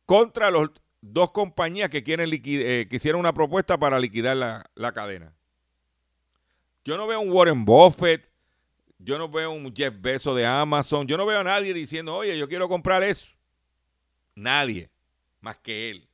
[0.06, 0.72] contra los
[1.02, 5.34] dos compañías que quieren eh, hicieron una propuesta para liquidar la, la cadena.
[6.84, 8.30] Yo no veo un Warren Buffett,
[9.00, 11.08] yo no veo un Jeff Bezos de Amazon.
[11.08, 13.32] Yo no veo a nadie diciendo, oye, yo quiero comprar eso.
[14.36, 14.90] Nadie,
[15.40, 16.08] más que él.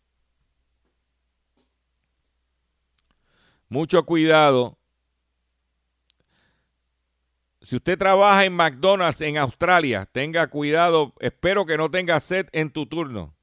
[3.70, 4.78] Mucho cuidado.
[7.64, 11.14] Si usted trabaja en McDonald's en Australia, tenga cuidado.
[11.20, 13.34] Espero que no tenga sed en tu turno.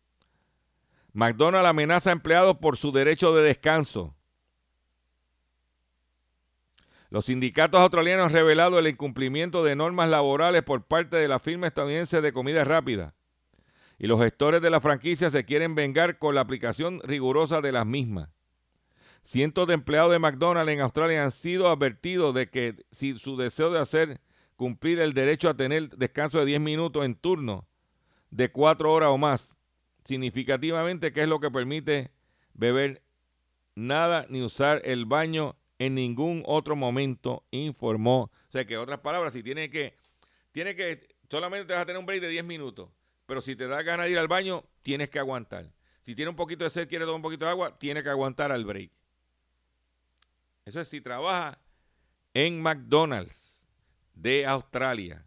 [1.14, 4.14] McDonald's amenaza a empleados por su derecho de descanso.
[7.08, 11.66] Los sindicatos australianos han revelado el incumplimiento de normas laborales por parte de la firma
[11.66, 13.14] estadounidense de comida rápida.
[13.98, 17.86] Y los gestores de la franquicia se quieren vengar con la aplicación rigurosa de las
[17.86, 18.28] mismas.
[19.22, 23.70] Cientos de empleados de McDonald's en Australia han sido advertidos de que si su deseo
[23.70, 24.20] de hacer
[24.56, 27.68] cumplir el derecho a tener descanso de 10 minutos en turno
[28.30, 29.56] de 4 horas o más,
[30.04, 32.10] significativamente que es lo que permite
[32.54, 33.02] beber
[33.74, 38.24] nada ni usar el baño en ningún otro momento informó.
[38.24, 39.96] O sea que, otras palabras, si tiene que,
[40.52, 42.90] tiene que, solamente te vas a tener un break de 10 minutos,
[43.26, 45.72] pero si te da ganas de ir al baño, tienes que aguantar.
[46.02, 48.52] Si tiene un poquito de sed, quiere tomar un poquito de agua, tiene que aguantar
[48.52, 48.90] al break.
[50.70, 51.58] Eso es si trabaja
[52.32, 53.66] en McDonald's
[54.14, 55.26] de Australia.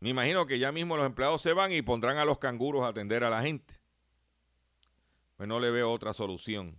[0.00, 2.88] Me imagino que ya mismo los empleados se van y pondrán a los canguros a
[2.88, 3.74] atender a la gente.
[5.36, 6.76] Pues no le veo otra solución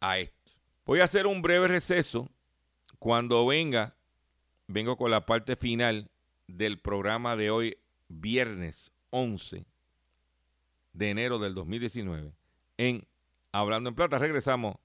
[0.00, 0.50] a esto.
[0.84, 2.28] Voy a hacer un breve receso.
[2.98, 3.96] Cuando venga,
[4.66, 6.10] vengo con la parte final
[6.48, 7.78] del programa de hoy,
[8.08, 9.68] viernes 11
[10.94, 12.32] de enero del 2019,
[12.76, 13.06] en
[13.52, 14.18] Hablando en Plata.
[14.18, 14.78] Regresamos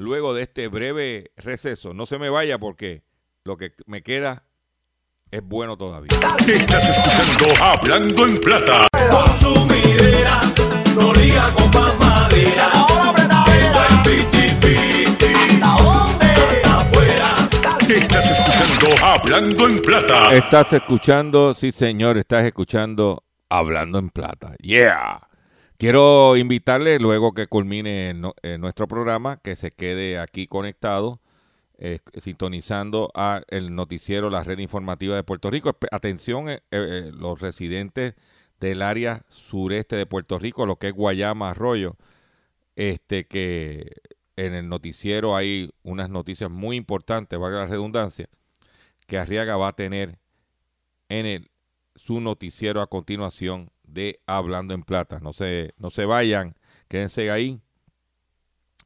[0.00, 1.94] luego de este breve receso.
[1.94, 3.04] No se me vaya porque
[3.44, 4.44] lo que me queda
[5.30, 6.10] es bueno todavía.
[6.46, 8.88] Estás escuchando Hablando en Plata.
[10.96, 12.80] No liga con 50-50.
[15.32, 16.26] ¿Hasta dónde?
[16.64, 17.48] Hasta afuera.
[17.88, 20.34] Estás escuchando Hablando en Plata.
[20.34, 24.54] Estás escuchando, sí señor, estás escuchando Hablando en Plata.
[24.60, 25.29] Yeah.
[25.80, 31.22] Quiero invitarle, luego que culmine eh, nuestro programa, que se quede aquí conectado,
[31.78, 35.74] eh, sintonizando a el noticiero, la red informativa de Puerto Rico.
[35.90, 38.12] Atención, eh, eh, los residentes
[38.60, 41.96] del área sureste de Puerto Rico, lo que es Guayama, Arroyo,
[42.76, 44.02] este que
[44.36, 48.28] en el noticiero hay unas noticias muy importantes, valga la redundancia,
[49.06, 50.18] que Arriaga va a tener
[51.08, 51.50] en el,
[51.96, 55.20] su noticiero a continuación de Hablando en Plata.
[55.20, 56.54] No se, no se vayan,
[56.88, 57.60] quédense ahí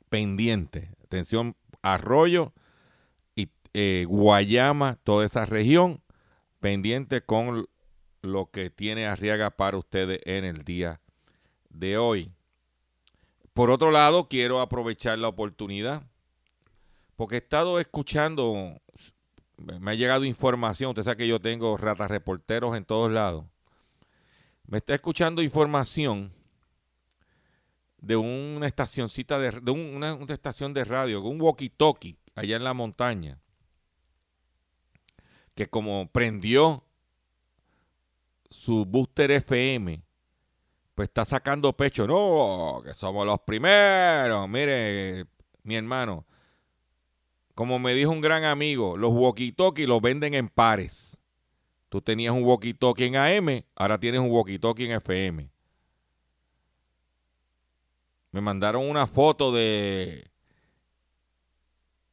[0.08, 0.90] pendientes.
[1.02, 2.52] Atención, Arroyo
[3.34, 6.02] y eh, Guayama, toda esa región,
[6.60, 7.66] pendiente con
[8.22, 11.00] lo que tiene Arriaga para ustedes en el día
[11.68, 12.32] de hoy.
[13.52, 16.02] Por otro lado, quiero aprovechar la oportunidad,
[17.16, 18.80] porque he estado escuchando
[19.56, 23.44] me ha llegado información, usted sabe que yo tengo ratas reporteros en todos lados.
[24.66, 26.32] Me está escuchando información
[27.98, 32.64] de una estacioncita de, de un- una, una estación de radio, un walkie-talkie allá en
[32.64, 33.38] la montaña,
[35.54, 36.84] que como prendió
[38.50, 40.02] su booster FM,
[40.94, 42.06] pues está sacando pecho.
[42.06, 44.48] No, que somos los primeros.
[44.48, 45.26] Mire,
[45.62, 46.26] mi hermano,
[47.54, 51.13] como me dijo un gran amigo, los walkie-talkie los venden en pares.
[51.94, 55.48] Tú tenías un walkie-talkie en AM, ahora tienes un walkie-talkie en FM.
[58.32, 60.24] Me mandaron una foto de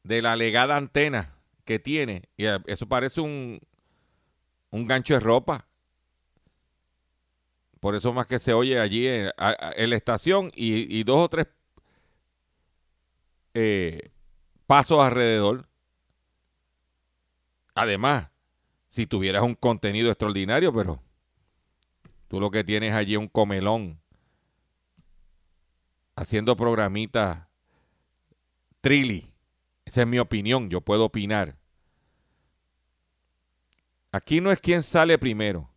[0.04, 1.34] de la legada antena
[1.66, 3.60] que tiene y eh, eso parece un
[4.70, 5.68] un gancho de ropa.
[7.80, 9.08] Por eso más que se oye allí
[9.38, 11.48] a- en la estación y, y dos o tres
[13.54, 14.12] eh,
[14.68, 15.68] pasos alrededor.
[17.76, 18.31] Además,
[18.92, 21.02] si tuvieras un contenido extraordinario, pero
[22.28, 24.02] tú lo que tienes allí es un comelón
[26.16, 27.48] haciendo programitas
[28.82, 29.34] trilly.
[29.86, 31.58] Esa es mi opinión, yo puedo opinar.
[34.12, 35.70] Aquí no es quien sale primero.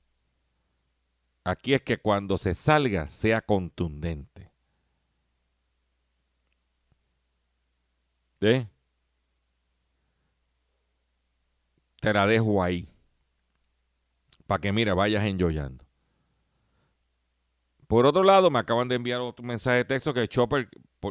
[1.45, 4.51] Aquí es que cuando se salga sea contundente.
[8.41, 8.69] Te
[12.13, 12.94] la dejo ahí.
[14.47, 15.85] Para que, mira, vayas enjoyando.
[17.87, 20.69] Por otro lado, me acaban de enviar otro mensaje de texto que Chopper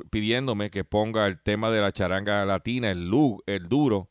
[0.10, 3.12] pidiéndome que ponga el tema de la charanga latina, el,
[3.46, 4.10] el duro,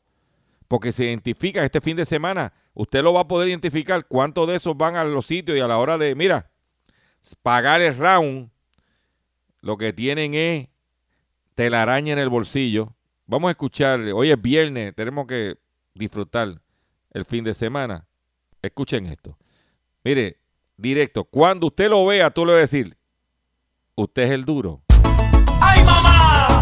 [0.67, 2.53] porque se identifica este fin de semana.
[2.73, 5.67] Usted lo va a poder identificar cuántos de esos van a los sitios y a
[5.67, 6.51] la hora de, mira,
[7.41, 8.49] pagar el round,
[9.61, 10.67] lo que tienen es
[11.55, 12.95] telaraña en el bolsillo.
[13.25, 15.57] Vamos a escuchar, hoy es viernes, tenemos que
[15.93, 16.61] disfrutar
[17.11, 18.07] el fin de semana.
[18.63, 19.37] Escuchen esto.
[20.05, 20.39] Mire,
[20.77, 22.97] directo, cuando usted lo vea, tú le vas a decir,
[23.93, 24.81] usted es el duro.
[25.59, 26.61] ¡Ay, mamá!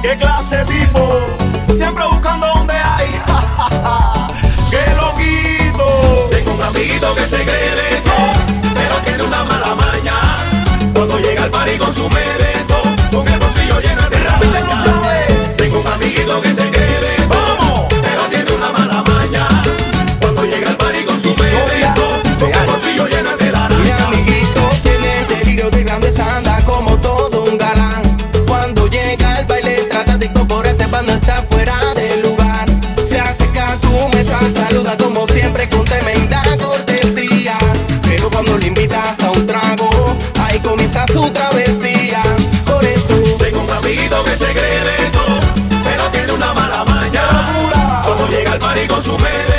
[0.00, 1.74] ¡Qué clase tipo!
[1.74, 3.08] Siempre buscando donde hay.
[4.70, 6.28] ¡Qué loquito!
[6.30, 10.36] Tengo un amiguito que se cree de todo, pero tiene una mala maña.
[10.94, 12.57] Cuando llega al party con su mereto,
[48.98, 49.57] con su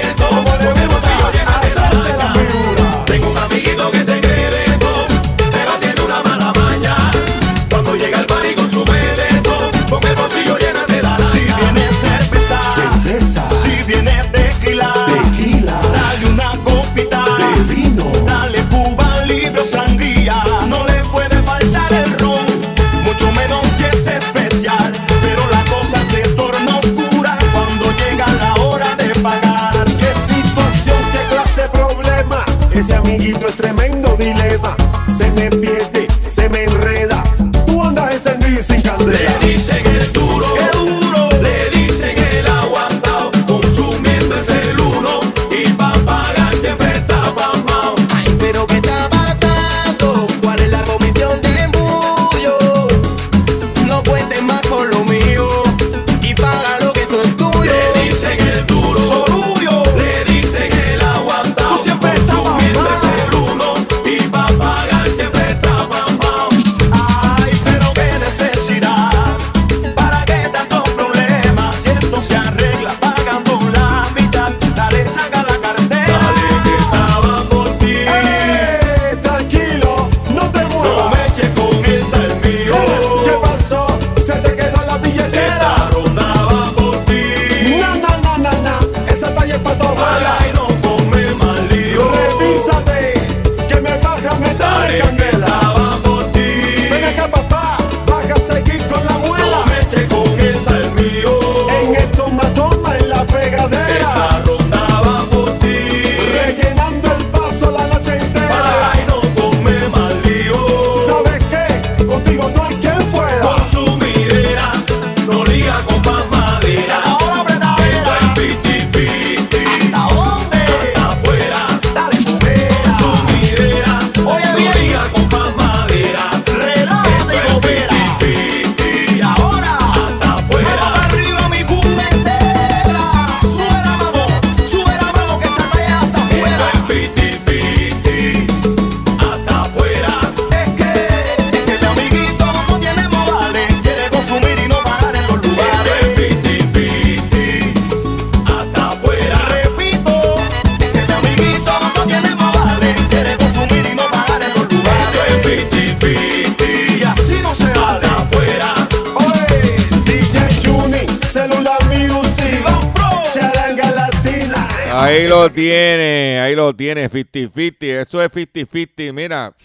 [165.41, 168.01] lo tiene, ahí lo tiene, 50-50.
[168.01, 169.13] Eso es 50-50.
[169.13, 169.55] Mira,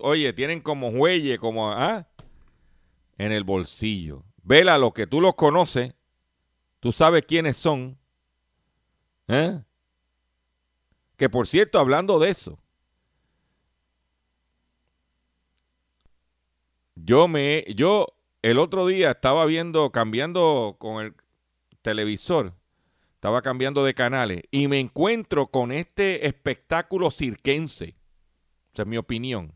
[0.00, 2.06] oye, tienen como huelle, como, ¿ah?
[3.18, 4.24] En el bolsillo.
[4.42, 5.94] Vela, los que tú los conoces,
[6.80, 7.98] tú sabes quiénes son.
[9.28, 9.60] ¿Eh?
[11.16, 12.58] Que por cierto, hablando de eso,
[16.96, 18.06] yo me, yo
[18.42, 21.14] el otro día estaba viendo, cambiando con el
[21.82, 22.54] televisor,
[23.22, 27.94] estaba cambiando de canales y me encuentro con este espectáculo cirquense.
[28.72, 29.54] Esa es mi opinión.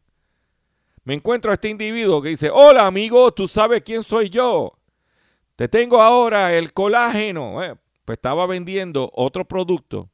[1.03, 4.79] Me encuentro a este individuo que dice, hola amigo, tú sabes quién soy yo.
[5.57, 7.61] Te tengo ahora el colágeno.
[7.61, 10.09] Eh, pues estaba vendiendo otro producto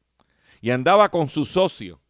[0.63, 2.01] y andaba con su socio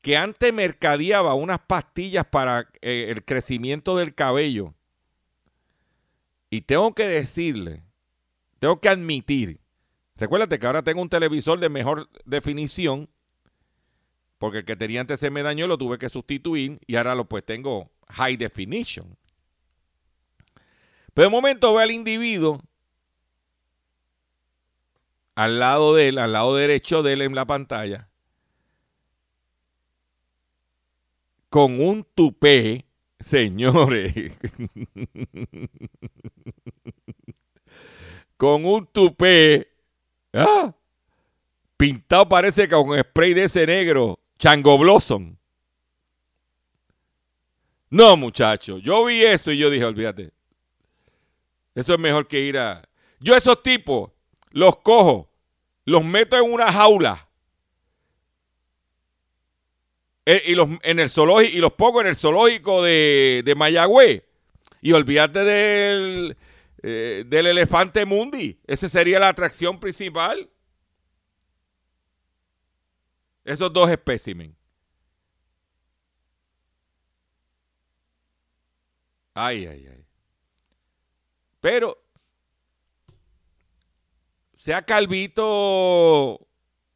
[0.00, 4.74] que antes mercadeaba unas pastillas para eh, el crecimiento del cabello.
[6.48, 7.84] Y tengo que decirle,
[8.58, 9.65] tengo que admitir,
[10.16, 13.08] recuérdate que ahora tengo un televisor de mejor definición,
[14.38, 17.26] porque el que tenía antes se me dañó, lo tuve que sustituir y ahora lo
[17.26, 19.16] pues tengo high definition.
[21.14, 22.60] Pero de momento ve al individuo
[25.36, 28.08] al lado de él, al lado derecho de él en la pantalla,
[31.50, 32.86] con un tupé,
[33.20, 34.38] señores,
[38.36, 39.75] con un tupé,
[40.36, 40.74] ¿ah?
[41.76, 45.36] pintado parece con spray de ese negro, Chango Blossom.
[47.90, 50.32] No, muchacho, yo vi eso y yo dije, olvídate.
[51.74, 52.82] Eso es mejor que ir a...
[53.20, 54.10] Yo esos tipos
[54.50, 55.30] los cojo,
[55.84, 57.28] los meto en una jaula
[60.24, 64.24] eh, y los, en el zoológico, y los pongo en el zoológico de, de Mayagüez.
[64.82, 66.36] Y olvídate del,
[66.88, 68.60] eh, del elefante mundi.
[68.64, 70.48] Esa sería la atracción principal.
[73.44, 74.56] Esos dos espécimen.
[79.34, 80.06] Ay, ay, ay.
[81.60, 82.00] Pero
[84.56, 86.46] sea calvito,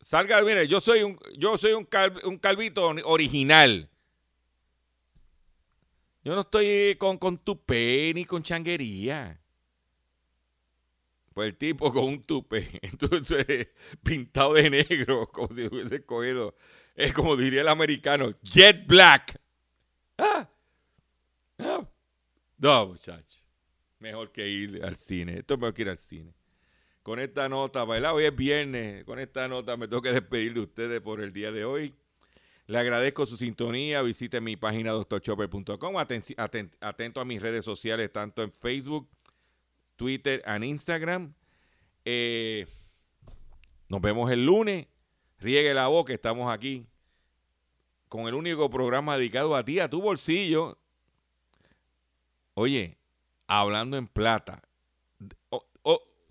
[0.00, 1.88] salga, mire, yo soy un, yo soy un,
[2.22, 3.90] un calvito original.
[6.22, 9.39] Yo no estoy con, con tupé ni con changuería.
[11.40, 13.68] Pues el tipo con un tupe, entonces
[14.02, 16.54] pintado de negro, como si hubiese cogido,
[16.94, 19.40] es como diría el americano, jet black.
[20.18, 20.50] Ah,
[21.60, 21.88] ah.
[22.58, 23.42] No, muchachos,
[24.00, 25.38] mejor que ir al cine.
[25.38, 26.34] Esto es mejor que ir al cine
[27.02, 28.14] con esta nota, ¿verdad?
[28.14, 31.50] Hoy es viernes, con esta nota me tengo que despedir de ustedes por el día
[31.52, 31.94] de hoy.
[32.66, 38.52] Le agradezco su sintonía, visite mi página doctorchopper.com, atento a mis redes sociales, tanto en
[38.52, 39.08] Facebook,
[40.00, 41.34] Twitter e Instagram.
[42.06, 42.66] Eh,
[43.90, 44.86] nos vemos el lunes.
[45.38, 46.86] Riegue la voz que estamos aquí
[48.08, 50.78] con el único programa dedicado a ti, a tu bolsillo.
[52.54, 52.96] Oye,
[53.46, 54.62] hablando en plata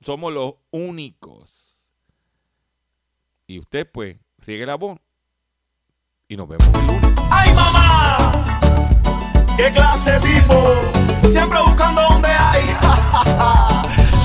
[0.03, 1.91] somos los únicos.
[3.45, 4.99] Y usted, pues, riegue la voz.
[6.27, 7.13] Y nos vemos el lunes.
[7.29, 8.59] ¡Ay, mamá!
[9.57, 10.98] ¡Qué clase tipo!
[11.29, 12.63] siempre buscando donde hay.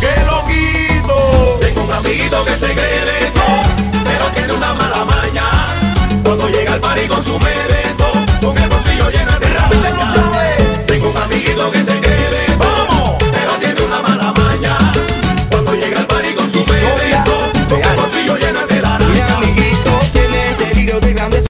[0.00, 1.58] ¡Qué loquito!
[1.60, 3.62] Tengo un amiguito que se cree de todo,
[4.04, 5.50] pero tiene una mala maña.
[6.24, 7.83] Cuando llega al party con su mere